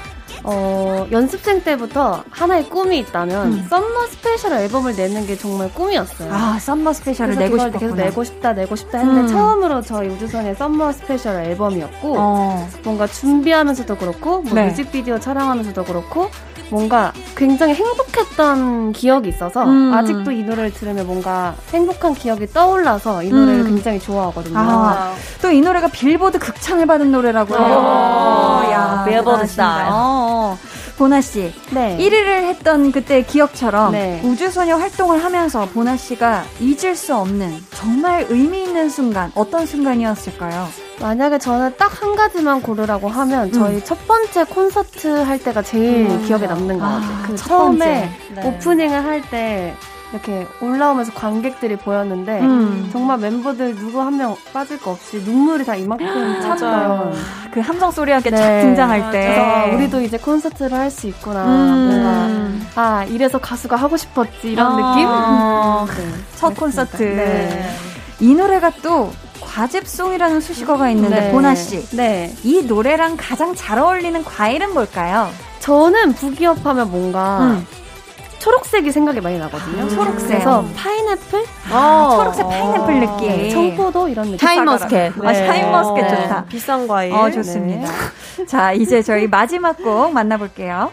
[0.43, 3.67] 어, 연습생 때부터 하나의 꿈이 있다면 음.
[3.69, 6.31] summer special 앨범을 내는 게 정말 꿈이었어요.
[6.33, 7.79] 아, summer special을 내고 싶었구나.
[7.79, 9.27] 계속 내고 싶다, 내고 싶다 했는데 음.
[9.27, 12.69] 처음으로 저희 우주소녀의 summer special 앨범이었고 어.
[12.83, 14.67] 뭔가 준비하면서도 그렇고 뭐 네.
[14.67, 16.29] 뮤직비디오 촬영하면서도 그렇고
[16.69, 19.93] 뭔가 굉장히 행복했던 기억이 있어서 음.
[19.93, 23.67] 아직도 이 노래를 들으면 뭔가 행복한 기억이 떠올라서 이 노래를 음.
[23.67, 24.57] 굉장히 좋아하거든요.
[24.57, 27.65] 아, 또 이 노래가 빌보드 극찬을 받은 노래라고 해요.
[27.65, 29.87] 어, 야, 빌보드 스타일.
[29.87, 30.57] 어, 어.
[30.99, 31.97] 보나 씨, 네.
[31.97, 34.19] 1위를 했던 그때 기억처럼 네.
[34.21, 40.67] 우주소녀 활동을 하면서 보나 씨가 잊을 수 없는 정말 의미 있는 순간 어떤 순간이었을까요?
[40.99, 43.51] 만약에 저는 딱 한 가지만 고르라고 하면 음.
[43.53, 46.23] 저희 첫 번째 콘서트 할 때가 제일 음.
[46.25, 47.01] 기억에 남는 것 같아요.
[47.01, 48.47] 아, 그 처음에 네.
[48.47, 49.75] 오프닝을 할때
[50.11, 52.89] 이렇게 올라오면서 관객들이 보였는데 음.
[52.91, 57.13] 정말 멤버들 누구 한 명 빠질 거 없이 눈물이 다 이만큼 찼어요.
[57.51, 58.61] 그 함성 소리와 함께 네.
[58.61, 61.45] 등장할 때 그래서 우리도 이제 콘서트를 할 수 있구나.
[61.45, 62.65] 음.
[62.73, 65.85] 뭔가 아 이래서 가수가 하고 싶었지 이런 아.
[65.85, 66.03] 느낌.
[66.03, 66.13] 네.
[66.35, 67.03] 첫 콘서트.
[67.03, 67.69] 네.
[68.19, 71.31] 이 노래가 또 과즙송이라는 수식어가 있는데 네.
[71.31, 72.33] 보나 씨, 네.
[72.43, 75.29] 이 노래랑 가장 잘 어울리는 과일은 뭘까요?
[75.59, 77.67] 저는 Boogie Up 하면 뭔가 음.
[78.39, 79.83] 초록색이 생각이 많이 나거든요.
[79.83, 80.27] 아, 초록색.
[80.29, 81.45] 그래서 파인애플?
[81.71, 83.27] 아, 초록색 파인애플 느낌.
[83.27, 84.37] 네, 청포도 이런 느낌.
[84.39, 85.13] 샤인머스켓.
[85.21, 85.27] 네.
[85.27, 86.09] 아, 샤인머스켓 네.
[86.23, 86.45] 좋다.
[86.45, 87.13] 비싼 과일.
[87.13, 87.91] 어, 좋습니다.
[88.37, 88.45] 네.
[88.45, 90.91] 자, 이제 저희 마지막 곡 만나볼게요.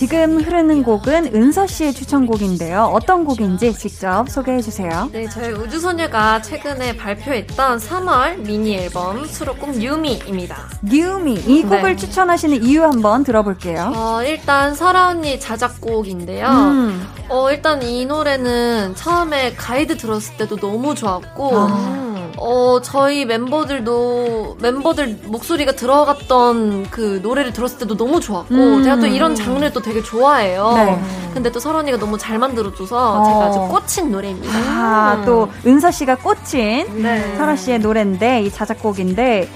[0.00, 2.84] 지금 흐르는 곡은 은서 씨의 추천곡인데요.
[2.84, 5.10] 어떤 곡인지 직접 소개해 주세요.
[5.12, 10.56] 네, 저희 우주소녀가 최근에 발표했던 3월 미니 앨범 수록곡 뉴미입니다.
[10.80, 11.62] 뉴미 이 네.
[11.64, 11.96] 곡을 네.
[11.96, 13.92] 추천하시는 이유 한번 들어볼게요.
[13.94, 16.46] 어, 일단 설아 언니 자작곡인데요.
[16.48, 17.06] 음.
[17.28, 22.09] 어, 일단 이 노래는 처음에 가이드 들었을 때도 너무 좋았고 아.
[22.40, 28.82] 어, 저희 멤버들도, 멤버들 목소리가 들어갔던 그 노래를 들었을 때도 너무 좋았고, 음.
[28.82, 30.72] 제가 또 이런 장르를 또 되게 좋아해요.
[30.74, 31.00] 네.
[31.34, 33.24] 근데 또 설아 언니가 너무 잘 만들어줘서 어.
[33.24, 34.54] 제가 아주 꽂힌 노래입니다.
[34.54, 35.24] 아, 음.
[35.26, 37.36] 또 은서 씨가 꽂힌 네.
[37.36, 39.48] 설아 씨의 노래인데, 이 자작곡인데,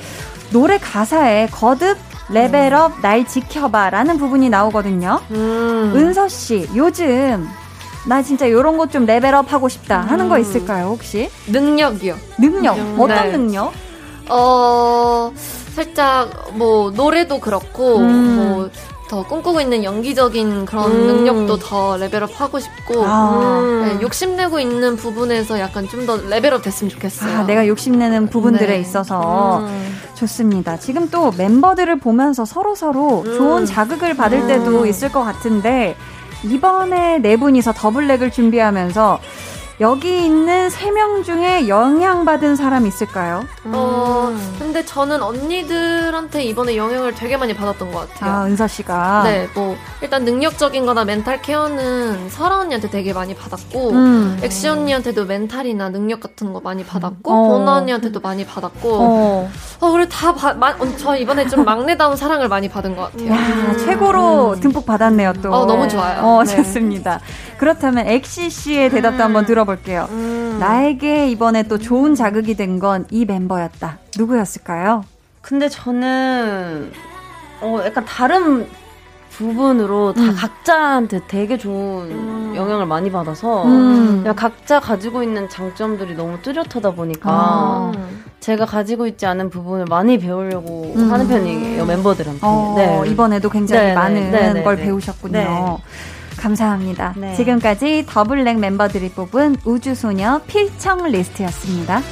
[0.51, 1.97] 노래 가사에 거듭
[2.29, 5.21] level up 날 지켜봐 라는 부분이 나오거든요.
[5.31, 5.93] 음.
[5.95, 7.49] 은서 씨, 요즘
[8.07, 10.29] 나 진짜 이런 것 좀 level up 하고 싶다 하는 음.
[10.29, 11.31] 거 있을까요, 혹시?
[11.49, 12.17] 능력이요.
[12.39, 12.77] 능력.
[12.77, 12.97] 음.
[12.99, 13.33] 어떤 네.
[13.37, 13.73] 능력?
[14.29, 15.33] 어,
[15.75, 18.67] 살짝 뭐 노래도 그렇고 음.
[19.09, 21.07] 뭐 더 꿈꾸고 있는 연기적인 그런 음.
[21.07, 23.83] 능력도 더 level up 하고 싶고 아.
[23.85, 27.39] 네, 욕심내고 있는 부분에서 약간 좀 더 level up 됐으면 좋겠어요.
[27.39, 28.79] 아, 내가 욕심내는 부분들에 네.
[28.81, 29.97] 있어서 음.
[30.15, 30.77] 좋습니다.
[30.79, 33.37] 지금 또 멤버들을 보면서 서로 서로 음.
[33.37, 34.87] 좋은 자극을 받을 때도 음.
[34.87, 35.97] 있을 것 같은데
[36.45, 39.21] 이번에 네 분이서 더블랙을 준비하면서
[39.81, 43.45] 여기 있는 세 명 중에 영향받은 사람 있을까요?
[43.65, 48.33] 어, 근데 저는 언니들한테 이번에 영향을 되게 많이 받았던 것 같아요.
[48.33, 49.23] 아, 은서 씨가?
[49.25, 54.39] 네, 뭐, 일단 능력적인 거나 mental care는 설아 언니한테 되게 많이 받았고, 음.
[54.43, 57.49] 엑시 언니한테도 mental이나 능력 같은 거 많이 받았고, 어.
[57.59, 59.51] 보나 언니한테도 많이 받았고, 어,
[59.81, 63.31] 어 그래, 다, 바, 마, 어, 저 이번에 좀 막내다운 사랑을 많이 받은 것 같아요.
[63.33, 63.79] 야, 음.
[63.85, 65.53] 최고로 듬뿍 받았네요, 또.
[65.53, 66.23] 어, 너무 좋아요.
[66.23, 66.55] 어, 네.
[66.57, 67.19] 좋습니다.
[67.59, 69.23] 그렇다면 엑시 씨의 대답도 음.
[69.23, 70.07] 한번 들어 볼게요.
[70.11, 70.57] 음.
[70.61, 73.99] 나에게 이번에 또 좋은 자극이 된 건 이 멤버였다.
[74.17, 75.05] 누구였을까요?
[75.43, 76.91] 근데 저는
[77.61, 78.67] 어 약간 다른
[79.31, 80.35] 부분으로 다 음.
[80.37, 82.53] 각자한테 되게 좋은 음.
[82.57, 84.25] 영향을 많이 받아서 음.
[84.37, 87.93] 각자 가지고 있는 장점들이 너무 뚜렷하다 보니까 아.
[88.41, 91.11] 제가 가지고 있지 않은 부분을 많이 배우려고 음.
[91.11, 92.41] 하는 편이에요 멤버들한테.
[92.43, 93.03] 어, 네.
[93.11, 94.83] 이번에도 굉장히 네, 많은 네, 네걸 네.
[94.85, 95.33] 배우셨군요.
[95.33, 95.77] 네.
[96.45, 97.15] 감사합니다.
[97.17, 97.35] 네.
[97.35, 102.03] 지금까지 더블랙 멤버들이 뽑은 우주소녀 필청 리스트였습니다.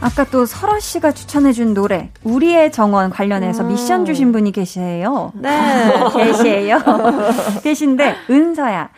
[0.00, 3.68] 아까 또 설아 씨가 추천해준 노래 우리의 정원 관련해서 음.
[3.68, 5.32] 미션 주신 분이 계세요.
[5.34, 5.50] 네,
[6.16, 6.78] 계시에요.
[7.62, 8.88] 계신데 은서야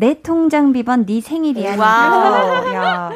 [0.00, 1.76] 내 통장 비번 네 생일이야.
[1.76, 2.64] 와.
[2.72, 3.12] 야.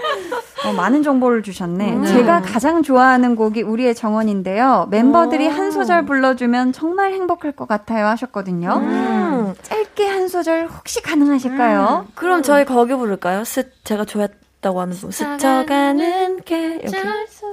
[0.66, 1.94] 어, 많은 정보를 주셨네.
[1.94, 2.04] 음.
[2.04, 4.88] 제가 가장 좋아하는 곡이 우리의 정원인데요.
[4.90, 5.50] 멤버들이 오.
[5.50, 8.80] 한 소절 불러주면 정말 행복할 것 같아요 하셨거든요.
[8.82, 9.54] 음.
[9.62, 12.04] 짧게 한 소절 혹시 가능하실까요?
[12.06, 12.12] 음.
[12.14, 13.44] 그럼 저희 거기 부를까요?
[13.44, 16.98] 스, 제가 좋아했다고 하는 부 스쳐가는 게 이렇게.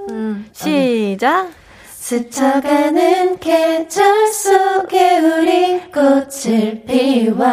[0.10, 0.46] 음.
[0.52, 1.48] 시작.
[2.02, 7.46] 스쳐가는 계절 속에 우리 꽃을 피워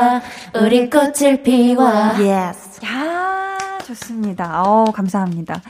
[0.58, 2.82] 우리 꽃을 피워 yes.
[2.82, 4.62] 야 좋습니다.
[4.62, 5.60] 어 감사합니다.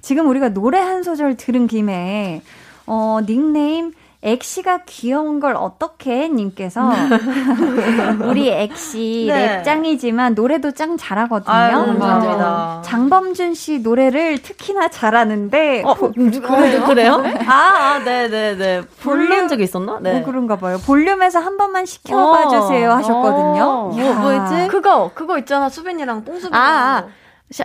[0.00, 2.42] 지금 우리가 노래 한 소절 들은 김에
[2.86, 6.90] 어 닉네임 엑시가 귀여운 걸 어떻게 님께서
[8.26, 9.62] 우리 엑시 네.
[9.62, 11.54] 랩짱이지만 노래도 짱 잘하거든요.
[11.54, 11.76] 아유.
[12.00, 16.84] 어, 장범준 씨 노래를 특히나 잘하는데 어, 보, 그래요?
[16.84, 17.22] 그래요?
[17.46, 18.82] 아, 아, 네, 네, 네.
[19.02, 19.98] 볼륨 적이 있었나?
[20.00, 20.18] 네.
[20.20, 20.78] 어, 그런가 봐요.
[20.84, 22.94] 볼륨에서 한 번만 시켜봐 주세요 어.
[22.94, 23.92] 하셨거든요.
[23.94, 24.68] 뭐, 뭐였지?
[24.68, 25.68] 그거, 그거 있잖아.
[25.68, 26.54] 수빈이랑 뽕수빈.
[26.54, 27.04] 아, 아.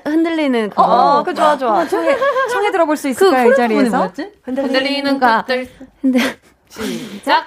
[0.05, 0.83] 흔들리는 그거.
[0.83, 1.85] 어, 어, 그 좋아, 좋아.
[1.87, 2.15] 청해,
[2.49, 4.11] 청해 들어볼 수 있을까요, 그 이 자리에서?
[4.43, 5.69] 흔들리는 꽃들.
[6.01, 6.21] 흔들,
[6.69, 7.45] 시작.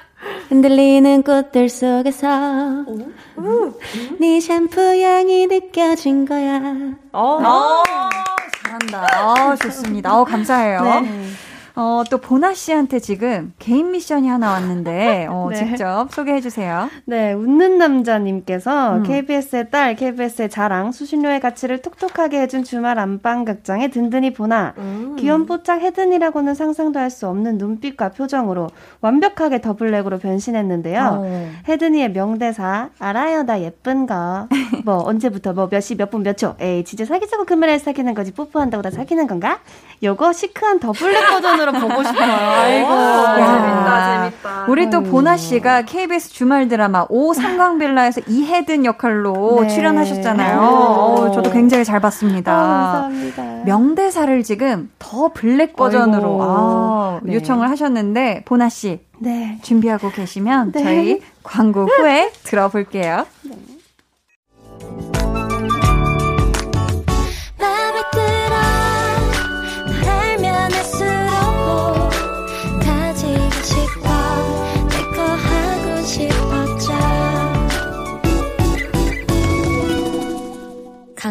[0.49, 2.85] 흔들리는 꽃들 속에서
[4.19, 6.61] 네 샴푸 향이 느껴진 거야.
[7.13, 7.83] 어, 어
[8.65, 9.07] 잘한다.
[9.53, 10.19] 어, 좋습니다.
[10.19, 10.83] 어, 감사해요.
[11.03, 11.29] 네.
[11.79, 15.57] 어, 또 보나 씨한테 지금 개인 미션이 하나 왔는데, 어, 네.
[15.57, 16.89] 직접 소개해 주세요.
[17.05, 19.03] 네, 웃는 남자님께서 음.
[19.03, 25.17] KBS의 딸, KBS의 자랑, 수신료의 가치를 톡톡하게 해준 주말 안방 극장에 든든히 보나, 음.
[25.19, 28.69] 귀염 뽀짝 헤든이라고는 상상도 할 수 없는 눈빛과 표정으로
[29.01, 31.21] 완벽하게 더블랙으로 변신했는데요.
[31.23, 31.51] 어.
[31.69, 34.49] 헤든이의 명대사, 알아요, 나 예쁜 거.
[34.85, 36.57] 뭐, 언제부터, 뭐, 몇 시, 몇 분, 몇 초.
[36.59, 38.33] 에이, 진짜 사귀자고 금메달 사귀는 거지.
[38.33, 39.61] 뽀뽀한다고 다 사귀는 건가?
[40.03, 42.33] 요거 시크한 더블랙 버전으로 보고 싶어요.
[42.33, 42.89] 아이고.
[43.37, 44.65] 재밌다, 재밌다.
[44.69, 49.69] 우리 또 보나 씨가 KBS 주말 드라마 오 삼광빌라에서 이해든 역할로 네.
[49.69, 50.61] 출연하셨잖아요.
[50.61, 52.53] 어, 저도 굉장히 잘 봤습니다.
[52.53, 53.43] 아, 감사합니다.
[53.65, 57.35] 명대사를 지금 더 블랙 버전으로 아, 네.
[57.35, 59.59] 요청을 하셨는데 보나 씨 네.
[59.63, 60.83] 준비하고 계시면 네.
[60.83, 63.27] 저희 광고 후에 들어볼게요.
[63.43, 63.57] 네.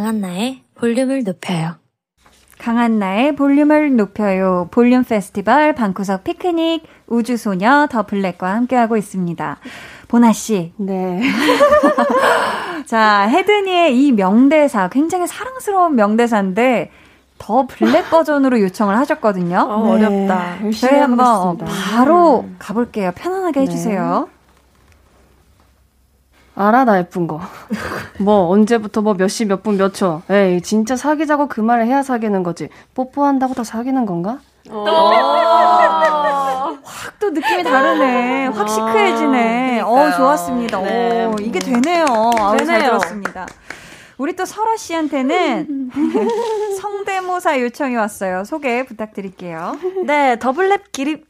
[0.05, 1.77] 강한나의 볼륨을 높여요.
[2.59, 4.67] 강한나의 볼륨을 높여요.
[4.69, 9.57] 볼륨 페스티벌 방구석 피크닉 우주소녀 더 블랙과 함께하고 있습니다.
[10.07, 10.73] 보나 씨.
[10.77, 11.23] 네.
[12.85, 16.91] 자, 해든이의 이 명대사, 굉장히 사랑스러운 명대사인데,
[17.39, 19.57] 더 블랙 버전으로 요청을 하셨거든요.
[19.57, 20.03] 어, 네.
[20.03, 23.11] 렵다 저희 한번 바로 가볼게요.
[23.15, 23.65] 편안하게 네.
[23.65, 24.29] 해주세요.
[26.55, 27.41] 알아 나 예쁜 거.
[28.19, 30.21] 뭐 언제부터 뭐 몇 시 몇 분 몇 초.
[30.29, 32.69] 에이 진짜 사귀자고 그 말을 해야 사귀는 거지.
[32.93, 34.39] 뽀뽀한다고 다 사귀는 건가?
[34.69, 34.85] 어.
[36.83, 38.47] 확또 느낌이 다르네.
[38.47, 39.81] 확 시크해지네.
[39.81, 40.79] 어 좋았습니다.
[40.81, 41.25] 네.
[41.25, 42.05] 오 이게 되네요.
[42.39, 43.45] 아우 잘 들었습니다.
[44.17, 45.91] 우리 또 설아 씨한테는
[46.81, 48.45] 성대모사 요청이 왔어요.
[48.45, 49.77] 소개 부탁드릴게요.
[50.05, 51.25] 네, 더블랩 기립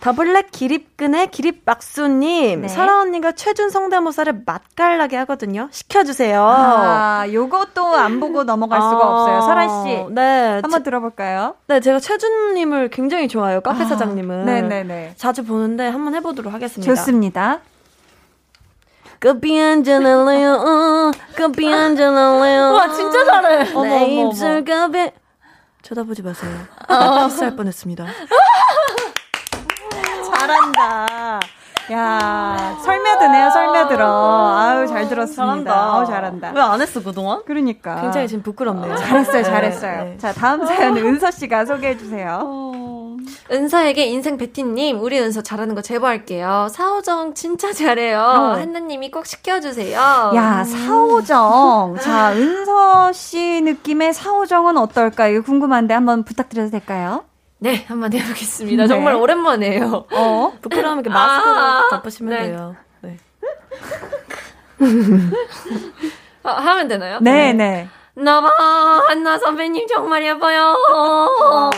[0.00, 2.68] 더블랙 기립근의 기립박수님, 네.
[2.68, 5.68] 설아 언니가 최준 성대모사를 맛깔나게 하거든요.
[5.72, 6.42] 시켜주세요.
[6.46, 9.40] 아, 요것도 안 보고 넘어갈 수가 아, 없어요.
[9.42, 10.04] 설아 씨.
[10.10, 10.60] 네.
[10.62, 11.54] 한번 들어볼까요?
[11.66, 13.60] 네, 제가 최준님을 굉장히 좋아해요.
[13.62, 14.44] 카페 아, 사장님은.
[14.44, 15.14] 네네네.
[15.16, 16.94] 자주 보는데 한번 해보도록 하겠습니다.
[16.94, 17.60] 좋습니다.
[19.18, 22.72] 커피 한잔 할래요, 어, 커피 한잔 할래요.
[22.74, 23.72] 와, 진짜 잘해.
[23.82, 25.10] 내 입술 커피.
[25.82, 26.52] 쳐다보지 마세요.
[26.88, 27.24] 어.
[27.26, 28.06] 키스할 뻔했습니다.
[30.38, 31.40] 잘한다.
[31.92, 34.56] 야, 설며드네요, 설며들어.
[34.58, 35.44] 아유, 잘 들었습니다.
[35.44, 35.74] 잘한다.
[35.74, 36.52] 아우, 잘한다.
[36.54, 37.42] 왜 안 했어, 그동안?
[37.46, 38.00] 그러니까.
[38.00, 38.96] 굉장히 지금 부끄럽네요.
[38.96, 40.04] 잘했어요, 잘했어요.
[40.04, 40.18] 네.
[40.18, 42.40] 자, 다음 사연은 은서씨가 소개해주세요.
[42.42, 43.16] 어...
[43.52, 46.66] 은서에게 인생 베티님, 우리 은서 잘하는 거 제보할게요.
[46.72, 48.18] 사오정 진짜 잘해요.
[48.18, 48.54] 어.
[48.56, 50.32] 한나님이 꼭 시켜주세요.
[50.34, 51.98] 야, 사오정.
[52.00, 55.28] 자, 은서씨 느낌의 사오정은 어떨까?
[55.28, 57.22] 이거 궁금한데 한번 부탁드려도 될까요?
[57.66, 58.84] 네, 한번 해보겠습니다.
[58.84, 58.86] 네.
[58.86, 60.06] 정말 오랜만이에요.
[60.12, 60.52] 어?
[60.62, 62.46] 부끄러우면 이렇게 마스크로 아, 덮으시면 네.
[62.46, 62.76] 돼요.
[63.00, 63.16] 네.
[66.44, 67.18] 아, 하면 되나요?
[67.20, 67.52] 네, 네.
[67.52, 67.88] 네.
[68.14, 70.76] 나봐, 한나 선배님 정말 예뻐요.
[70.94, 71.70] 어.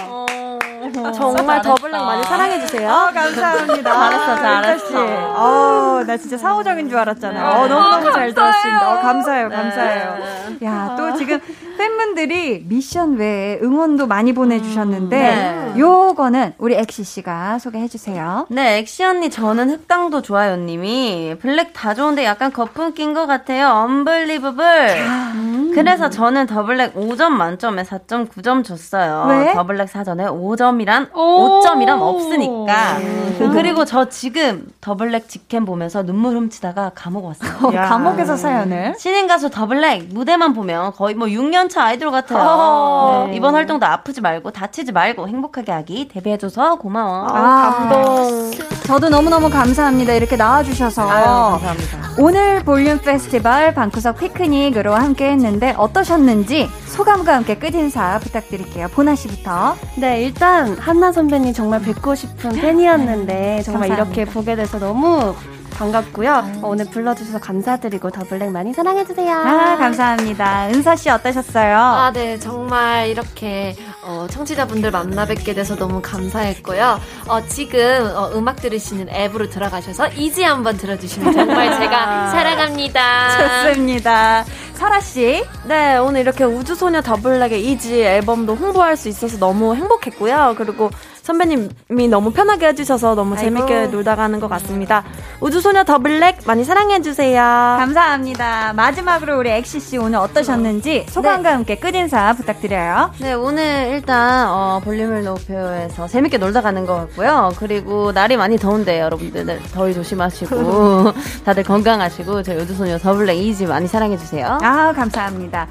[1.04, 2.90] 아, 정말 더블랙 많이 사랑해주세요.
[2.90, 4.10] 어, 감사합니다.
[4.10, 5.32] 잘했어, 잘했어.
[5.36, 7.42] 어, 나 진짜 사오적인 줄 알았잖아요.
[7.42, 7.50] 네.
[7.50, 8.92] 어, 너무너무 어, 잘 들었습니다.
[8.92, 10.18] 어, 감사해요, 감사해요.
[10.60, 10.66] 네.
[10.66, 11.40] 야, 또 지금
[11.78, 15.80] 팬분들이 미션 외에 응원도 많이 보내주셨는데, 음, 네.
[15.80, 18.46] 요거는 우리 엑시 씨가 소개해 주세요.
[18.50, 21.36] 네, 엑시 언니, 저는 흑당도 좋아요, 님이.
[21.40, 23.68] 블랙 다 좋은데 약간 거품 낀 것 같아요.
[23.68, 24.64] unbelievable.
[24.64, 25.72] 아, 음.
[25.74, 29.26] 그래서 저는 더블랙 5점 만점에 4.9점 줬어요.
[29.28, 29.54] 왜?
[29.54, 32.98] 더블랙 사전에 5점이란, 5점이란 없으니까.
[32.98, 33.50] 음.
[33.52, 37.70] 그리고 저 지금 더블랙 직캠 보면서 눈물 훔치다가 감옥 왔어요.
[37.88, 38.94] 감옥에서 사연을?
[38.98, 42.38] 신인 가수 더블랙 무대만 보면 거의 뭐 6년 차 아이돌 같아요.
[42.40, 43.26] 어.
[43.28, 43.36] 네.
[43.36, 47.26] 이번 활동도 아프지 말고 다치지 말고 행복하게 하기 데뷔해줘서 고마워.
[47.28, 48.50] 아, 아, 감동.
[48.86, 50.14] 저도 너무너무 감사합니다.
[50.14, 51.10] 이렇게 나와주셔서.
[51.10, 51.98] 아유, 감사합니다.
[52.18, 58.88] 오늘 볼륨 페스티벌 방구석 피크닉으로 함께 했는데 어떠셨는지 소감과 함께 끝인사 부탁드릴게요.
[58.88, 59.76] 보나 씨부터.
[59.96, 63.94] 네, 일단 한나 선배님 정말 뵙고 싶은 팬이었는데 정말 감사합니다.
[64.18, 65.34] 이렇게 보게 돼서 너무
[65.78, 66.58] 반갑고요.
[66.62, 69.32] 어, 오늘 불러주셔서 감사드리고 더 블랙 많이 사랑해주세요.
[69.32, 70.68] 아, 감사합니다.
[70.68, 71.76] 은서 씨 어떠셨어요?
[71.76, 72.36] 아, 네.
[72.38, 77.00] 정말 이렇게 어, 청취자분들 만나 뵙게 돼서 너무 감사했고요.
[77.28, 83.68] 어, 지금 어, 음악 들으시는 앱으로 들어가셔서 Easy 한번 들어주시면 정말 제가 사랑합니다.
[83.68, 84.44] 좋습니다.
[84.74, 85.44] 설아씨.
[85.66, 90.54] 네, 오늘 이렇게 우주소녀 더블랙의 Easy 앨범도 홍보할 수 있어서 너무 행복했고요.
[90.56, 90.90] 그리고
[91.28, 93.42] 선배님이 너무 편하게 해주셔서 너무 아이고.
[93.44, 95.04] 재밌게 놀다 가는 것 같습니다.
[95.40, 97.42] 우주소녀 더블랙 많이 사랑해주세요.
[97.78, 98.72] 감사합니다.
[98.72, 101.54] 마지막으로 우리 엑시씨 오늘 어떠셨는지 소감과 네.
[101.54, 103.12] 함께 끝인사 부탁드려요.
[103.18, 107.52] 네, 오늘 일단 어, 볼륨을 높여서 재밌게 놀다 가는 것 같고요.
[107.58, 111.12] 그리고 날이 많이 더운데 여러분들 더위 조심하시고
[111.44, 114.60] 다들 건강하시고 저희 우주소녀 더블랙 Easy 많이 사랑해주세요.
[114.62, 115.68] 아, 감사합니다.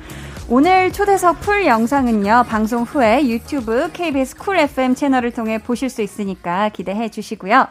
[0.50, 6.70] 오늘 초대석 풀 영상은요, 방송 후에 유튜브 KBS 쿨 FM 채널을 통해 보실 수 있으니까
[6.70, 7.68] 기대해 주시고요.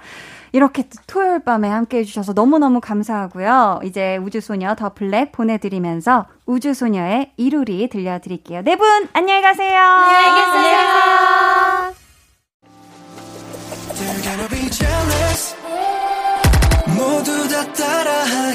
[0.53, 3.81] 이렇게 토요일 밤에 함께 해주셔서 너무너무 감사하고요.
[3.83, 8.61] 이제 우주소녀 더 블랙 보내드리면서 우주소녀의 이루리 들려드릴게요.
[8.63, 9.81] 네 분, 안녕히 가세요.
[9.81, 10.77] 안녕히 계세요.
[16.95, 18.55] 모두 다 따라하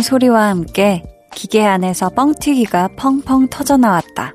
[0.00, 1.02] 하는 소리와 함께
[1.34, 4.32] 기계 안에서 뻥튀기가 펑펑 터져 나왔다.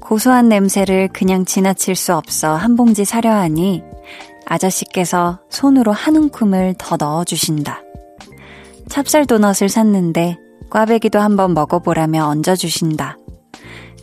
[0.00, 3.82] 고소한 냄새를 그냥 지나칠 수 없어 한 봉지 사려 하니
[4.46, 7.82] 아저씨께서 손으로 한 움큼을 더 넣어주신다.
[8.88, 10.38] 찹쌀 도넛을 샀는데
[10.70, 13.18] 꽈배기도 한번 먹어보라며 얹어주신다.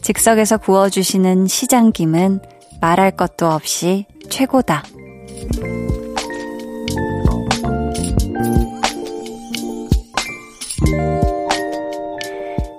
[0.04, 2.42] 즉석에서 구워주시는 시장김은
[2.80, 4.84] 말할 것도 없이 최고다.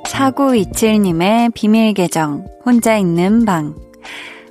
[0.08, 3.74] 사구이칠님의 비밀 계정, 혼자 있는 방.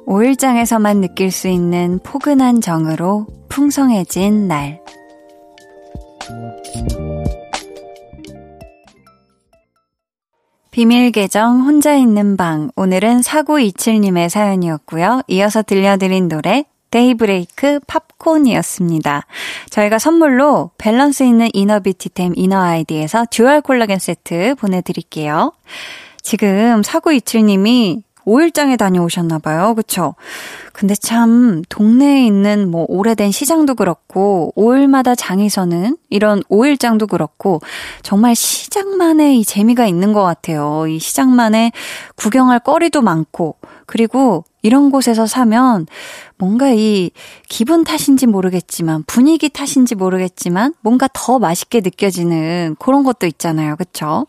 [0.06, 4.80] 5일장에서만 느낄 수 있는 포근한 정으로 풍성해진 날.
[10.72, 15.22] 비밀 계정 혼자 있는 방 오늘은 4927님의 사연이었고요.
[15.28, 19.26] 이어서 들려드린 노래 데이브레이크 팝콘이었습니다.
[19.70, 25.52] 저희가 선물로 밸런스 있는 inner beauty템 이너아이디에서 듀얼 콜라겐 세트 보내드릴게요.
[26.22, 29.76] 지금 4927님이 5일장에 다녀오셨나봐요.
[29.76, 30.16] 그쵸?
[30.74, 37.62] 근데 참, 동네에 있는 뭐 오래된 시장도 그렇고, 5일마다 장이 서는 이런 5일장도 그렇고,
[38.02, 40.88] 정말 시장만의 이 재미가 있는 것 같아요.
[40.88, 41.72] 이 시장만의
[42.16, 43.56] 구경할 거리도 많고,
[43.86, 45.86] 그리고 이런 곳에서 사면
[46.38, 47.12] 뭔가 이
[47.48, 53.76] 기분 탓인지 모르겠지만, 분위기 탓인지 모르겠지만, 뭔가 더 맛있게 느껴지는 그런 것도 있잖아요.
[53.76, 54.26] 그쵸?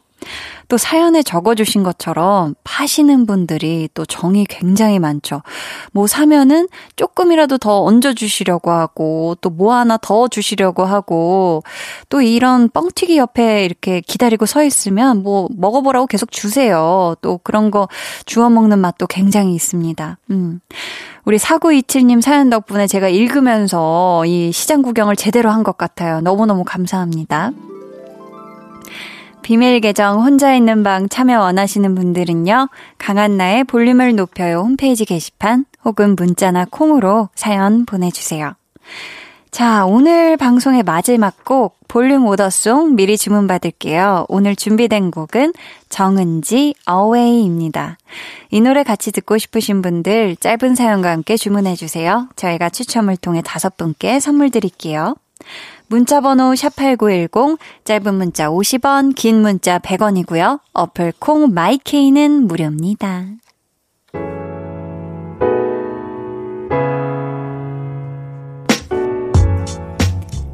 [0.69, 5.43] 또 사연에 적어주신 것처럼 파시는 분들이 또 정이 굉장히 많죠.
[5.93, 11.63] 뭐 사면은 조금이라도 더 얹어주시려고 하고 또 뭐 하나 더 주시려고 하고
[12.11, 17.15] 또 이런 뻥튀기 옆에 이렇게 기다리고 서 있으면 뭐 먹어보라고 계속 주세요.
[17.23, 17.89] 또 그런 거
[18.27, 20.19] 주워 먹는 맛도 굉장히 있습니다.
[20.31, 20.61] 음.
[21.25, 26.21] 우리 4927님 사연 덕분에 제가 읽으면서 이 시장 구경을 제대로 한 것 같아요.
[26.21, 27.51] 너무너무 감사합니다.
[29.47, 32.69] 비밀 계정 혼자 있는 방 참여 원하시는 분들은요.
[32.99, 38.55] 강한나의 볼륨을 높여요 홈페이지 게시판 혹은 문자나 콩으로 사연 보내주세요.
[39.53, 44.27] 자, 오늘 방송의 마지막 곡 볼륨 오더송 미리 주문 받을게요.
[44.29, 45.53] 오늘 준비된 곡은
[45.91, 47.99] 정은지 어웨이입니다.
[48.51, 52.27] 이 노래 같이 듣고 싶으신 분들 짧은 사연과 함께 주문해 주세요.
[52.35, 55.15] 저희가 추첨을 통해 다섯 분께 선물 드릴게요.
[55.89, 60.61] 문자 번호 샵8910, 짧은 문자 50원, 긴 문자 100원이고요.
[60.73, 63.27] 어플 콩 마이케이는 무료입니다.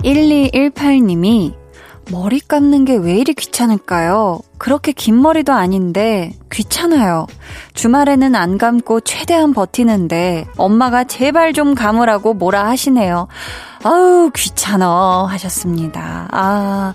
[0.03, 1.62] 1218님이
[2.11, 4.41] 머리 감는 게 왜 이리 귀찮을까요?
[4.59, 7.27] 그렇게 긴 머리도 아닌데 귀찮아요.
[7.75, 13.29] 주말에는 안 감고 최대한 버티는데 엄마가 제발 좀 감으라고 뭐라 하시네요.
[13.83, 16.29] 아우 귀찮어 하셨습니다.
[16.33, 16.93] 아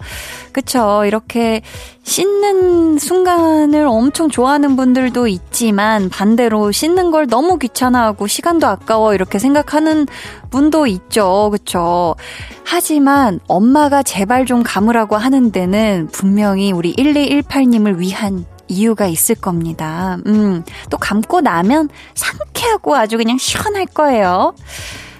[0.58, 1.04] 그쵸.
[1.06, 1.62] 이렇게
[2.02, 10.08] 씻는 순간을 엄청 좋아하는 분들도 있지만 반대로 씻는 걸 너무 귀찮아하고 시간도 아까워 이렇게 생각하는
[10.50, 11.50] 분도 있죠.
[11.52, 12.16] 그쵸.
[12.64, 20.18] 하지만 엄마가 제발 좀 감으라고 하는 데는 분명히 우리 1218님을 위한 이유가 있을 겁니다.
[20.26, 24.56] 음, 또 감고 나면 상쾌하고 아주 그냥 시원할 거예요.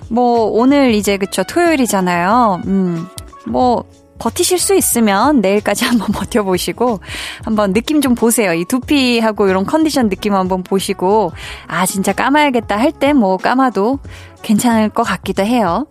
[0.10, 2.64] 뭐, 오늘 이제 그쵸, 토요일이잖아요.
[2.66, 3.08] 음,
[3.46, 3.86] 뭐,
[4.20, 7.00] 버티실 수 있으면 내일까지 한번 버텨보시고
[7.44, 8.54] 한번 느낌 좀 보세요.
[8.54, 11.32] 이 두피하고 이런 컨디션 느낌 한번 보시고
[11.68, 14.00] 아 진짜 감아야겠다 할 때뭐 감아도
[14.42, 15.88] 괜찮을 것 같기도 해요.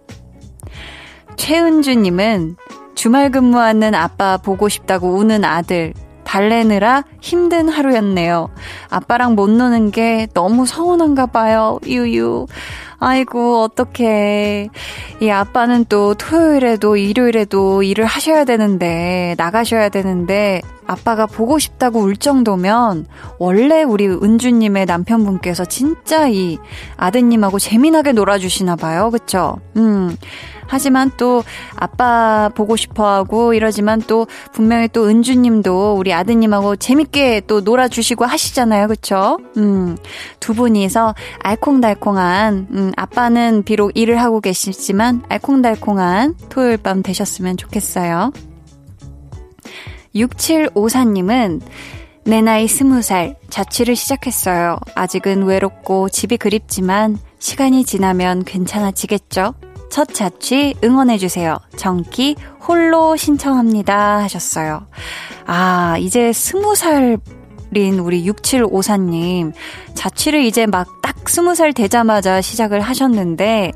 [1.36, 2.56] 최은주님은
[2.94, 5.92] 주말 근무하는 아빠 보고 싶다고 우는 아들
[6.24, 8.48] 달래느라 힘든 하루였네요.
[8.90, 11.78] 아빠랑 못 노는 게 너무 서운한가 봐요.
[11.86, 12.46] 유유.
[12.98, 14.68] 아이고, 어떡해.
[15.20, 23.06] 이 아빠는 또 토요일에도 일요일에도 일을 하셔야 되는데, 나가셔야 되는데, 아빠가 보고 싶다고 울 정도면,
[23.38, 26.58] 원래 우리 은주님의 남편분께서 진짜 이
[26.96, 29.10] 아드님하고 재미나게 놀아주시나 봐요.
[29.10, 29.58] 그쵸?
[29.76, 30.16] 음.
[30.68, 31.44] 하지만 또
[31.76, 38.88] 아빠 보고 싶어 하고 이러지만 또 분명히 또 은주님도 우리 아드님하고 재밌게 또 놀아주시고 하시잖아요.
[38.88, 39.38] 그쵸?
[39.56, 39.96] 음,
[40.40, 48.32] 두 분이서 알콩달콩한, 음, 아빠는 비록 일을 하고 계시지만 알콩달콩한 토요일 밤 되셨으면 좋겠어요.
[50.14, 51.60] 6754님은
[52.24, 54.78] 내 나이 스무 살 자취를 시작했어요.
[54.94, 59.54] 아직은 외롭고 집이 그립지만 시간이 지나면 괜찮아지겠죠?
[59.90, 61.58] 첫 자취 응원해주세요.
[61.76, 62.34] 정기
[62.66, 64.18] 홀로 신청합니다.
[64.18, 64.86] 하셨어요.
[65.46, 67.18] 아, 이제 스무 살
[67.74, 69.52] 인 우리 6754님.
[69.94, 73.72] 자취를 이제 막딱 스무 살 되자마자 시작을 하셨는데,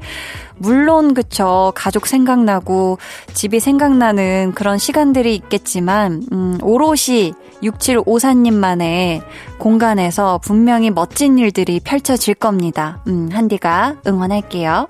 [0.60, 2.98] 물론 그쵸 가족 생각나고
[3.32, 7.32] 집이 생각나는 그런 시간들이 있겠지만 음, 오롯이
[7.62, 9.22] 6754님만의
[9.58, 13.02] 공간에서 분명히 멋진 일들이 펼쳐질 겁니다.
[13.08, 14.86] 음, 한디가 응원할게요.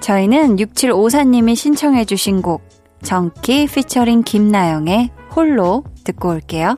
[0.00, 2.62] 저희는 6754님이 신청해주신 곡,
[3.02, 6.76] 정키 피처링 김나영의 홀로 듣고 올게요.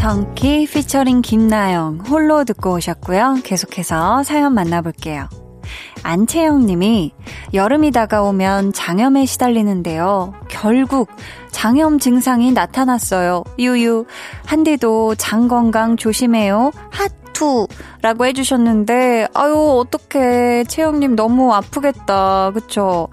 [0.00, 3.40] 정키 피처링 김나영 홀로 듣고 오셨고요.
[3.44, 5.28] 계속해서 사연 만나볼게요.
[6.02, 7.12] 안채영 님이
[7.52, 10.32] 여름이 다가오면 장염에 시달리는데요.
[10.48, 11.10] 결국
[11.50, 13.44] 장염 증상이 나타났어요.
[13.58, 14.06] 유유.
[14.46, 16.72] 한디도 장 건강 조심해요.
[16.88, 17.68] 하투.
[18.00, 20.64] 라고 해주셨는데, 아유, 어떡해.
[20.64, 22.52] 채영님 너무 아프겠다.
[22.52, 23.08] 그쵸?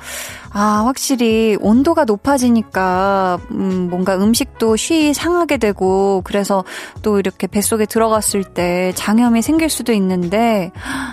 [0.59, 6.63] 아, 확실히 온도가 높아지니까, 음, 뭔가 음식도 쉬 상하게 되고, 그래서
[7.03, 10.71] 또 이렇게 뱃속에 들어갔을 때 장염이 생길 수도 있는데,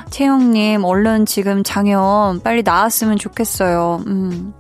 [0.08, 4.04] 채영 님, 얼른 지금 장염 빨리 나았으면 좋겠어요.
[4.06, 4.54] 음.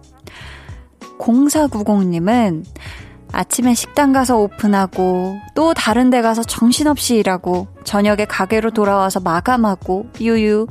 [1.18, 2.64] 0490 님은
[3.32, 10.66] 아침에 식당 가서 오픈하고 또 다른 데 가서 정신없이 일하고 저녁에 가게로 돌아와서 마감하고 유유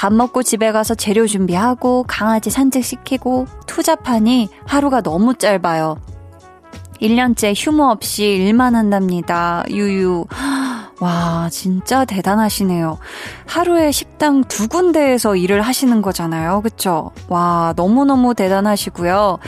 [0.00, 6.00] 밥 먹고 집에 가서 재료 준비하고 강아지 산책시키고 투잡하니 하루가 너무 짧아요.
[7.02, 9.62] 1년째 휴무 없이 일만 한답니다.
[9.68, 10.24] 유유.
[11.00, 12.98] 와, 진짜 대단하시네요.
[13.46, 16.60] 하루에 식당 두 군데에서 일을 하시는 거잖아요.
[16.60, 17.10] 그쵸?
[17.28, 19.38] 와, 너무너무 대단하시고요.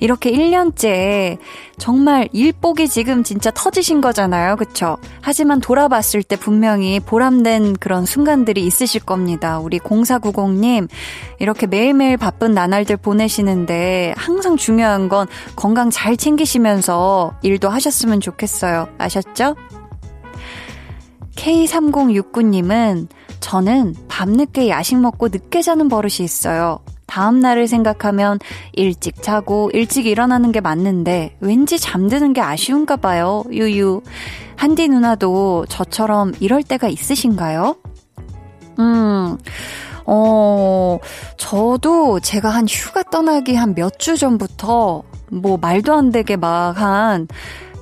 [0.00, 1.36] 이렇게 1년째
[1.76, 4.56] 정말 일복이 지금 진짜 터지신 거잖아요.
[4.56, 4.96] 그쵸?
[5.20, 9.58] 하지만 돌아봤을 때 분명히 보람된 그런 순간들이 있으실 겁니다.
[9.58, 10.88] 우리 0490님,
[11.38, 18.88] 이렇게 매일매일 바쁜 나날들 보내시는데 항상 중요한 건 건강 잘 챙기시면서 일도 하셨으면 좋겠어요.
[18.96, 19.54] 아셨죠?
[21.36, 23.08] K3069님은
[23.40, 26.78] 저는 밤늦게 야식 먹고 늦게 자는 버릇이 있어요.
[27.06, 28.38] 다음 날을 생각하면
[28.72, 33.44] 일찍 자고 일찍 일어나는 게 맞는데 왠지 잠드는 게 아쉬운가 봐요.
[33.50, 34.02] 유유.
[34.56, 37.76] 한디 누나도 저처럼 이럴 때가 있으신가요?
[38.78, 39.36] 음.
[40.06, 40.98] 어,
[41.36, 47.26] 저도 제가 한 휴가 떠나기 한 몇 주 전부터 뭐 말도 안 되게 막 한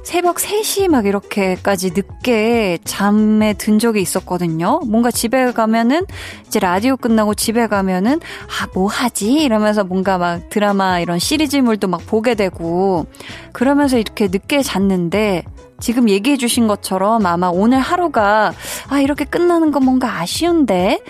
[0.03, 4.81] 새벽 3시 막 이렇게까지 늦게 잠에 든 적이 있었거든요.
[4.87, 6.07] 뭔가 집에 가면은
[6.47, 9.33] 이제 라디오 끝나고 집에 가면은 아, 뭐 하지?
[9.33, 13.07] 이러면서 뭔가 막 드라마 이런 시리즈물도 막 보게 되고
[13.53, 15.45] 그러면서 이렇게 늦게 잤는데
[15.81, 18.53] 지금 얘기해 주신 것처럼 아마 오늘 하루가
[18.89, 21.01] 아, 이렇게 끝나는 건 뭔가 아쉬운데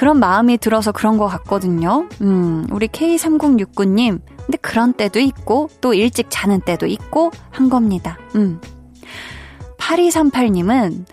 [0.00, 2.08] 그런 마음이 들어서 그런 것 같거든요.
[2.22, 8.16] 음, 우리 K3069님, 근데 그런 때도 있고, 또 일찍 자는 때도 있고, 한 겁니다.
[8.34, 8.62] 음.
[9.76, 11.04] 8238님은,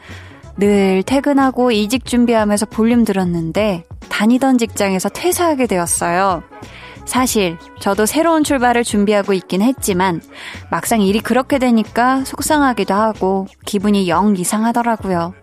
[0.56, 6.44] 늘 퇴근하고 이직 준비하면서 볼륨 들었는데 다니던 직장에서 퇴사하게 되었어요.
[7.04, 10.22] 사실 저도 새로운 출발을 준비하고 있긴 했지만
[10.72, 15.34] 막상 일이 그렇게 되니까 속상하기도 하고 기분이 영 이상하더라고요.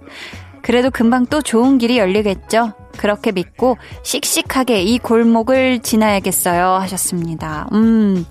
[0.64, 2.72] 그래도 금방 또 좋은 길이 열리겠죠?
[2.96, 6.66] 그렇게 믿고 씩씩하게 이 골목을 지나야겠어요.
[6.80, 7.68] 하셨습니다.
[7.72, 8.24] 음.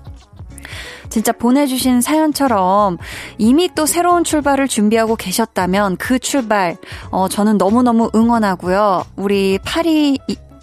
[1.10, 2.98] 진짜 보내주신 사연처럼
[3.38, 6.76] 이미 또 새로운 출발을 준비하고 계셨다면 그 출발,
[7.12, 9.04] 어, 저는 너무너무 응원하고요.
[9.14, 10.18] 우리 파리,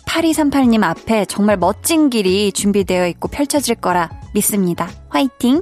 [0.05, 4.89] 8238님 앞에 정말 멋진 길이 준비되어 있고 펼쳐질 거라 믿습니다.
[5.07, 5.61] 화이팅!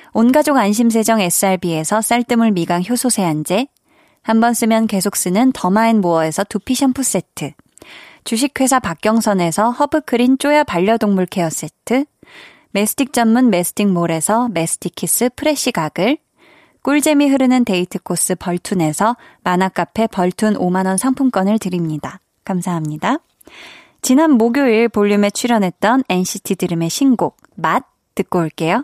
[0.13, 3.67] 온가족 안심세정 SRB에서 쌀뜨물 미강 효소 세안제,
[4.23, 7.53] 한 번 쓰면 계속 쓰는 더마앤모어에서 두피 샴푸 세트,
[8.23, 12.05] 주식회사 박경선에서 허브크린 쪼야 반려동물 케어 세트,
[12.71, 16.17] 메스틱 전문 메스틱몰에서 메스틱키스 프레시 가글,
[16.83, 22.19] 꿀잼이 흐르는 데이트 코스 벌툰에서 만화카페 벌툰 5만원 상품권을 드립니다.
[22.43, 23.17] 감사합니다.
[24.01, 27.85] 지난 목요일 볼륨에 출연했던 NCT 드림의 신곡, 맛,
[28.15, 28.83] 듣고 올게요.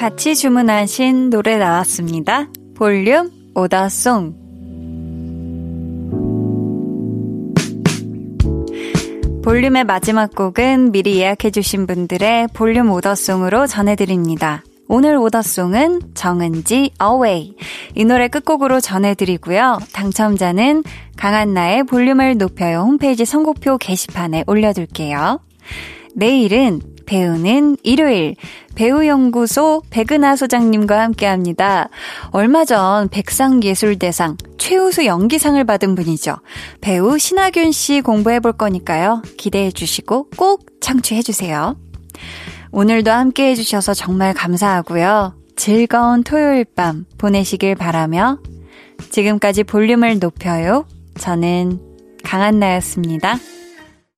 [0.00, 2.48] 같이 주문하신 노래 나왔습니다.
[2.74, 4.34] 볼륨 오더송.
[9.44, 14.64] 볼륨의 마지막 곡은 미리 예약해주신 분들의 볼륨 오더송으로 전해드립니다.
[14.88, 17.54] 오늘 오더송은 정은지 Away.
[17.94, 19.80] 이 노래 끝곡으로 전해드리고요.
[19.92, 20.82] 당첨자는
[21.18, 25.40] 강한나의 볼륨을 높여요 홈페이지 선곡표 게시판에 올려둘게요.
[26.14, 26.80] 내일은
[27.10, 28.36] 배우는 일요일
[28.76, 31.88] 배우연구소 백은하 소장님과 함께 합니다.
[32.30, 36.36] 얼마 전 백상예술대상 최우수 연기상을 받은 분이죠.
[36.80, 39.22] 배우 신하균 씨 공부해 볼 거니까요.
[39.36, 41.76] 기대해 주시고 꼭 청취해 주세요.
[42.70, 45.34] 오늘도 함께 해주셔서 정말 감사하고요.
[45.56, 48.38] 즐거운 토요일 밤 보내시길 바라며
[49.10, 50.86] 지금까지 볼륨을 높여요.
[51.18, 51.80] 저는
[52.22, 53.36] 강한나였습니다.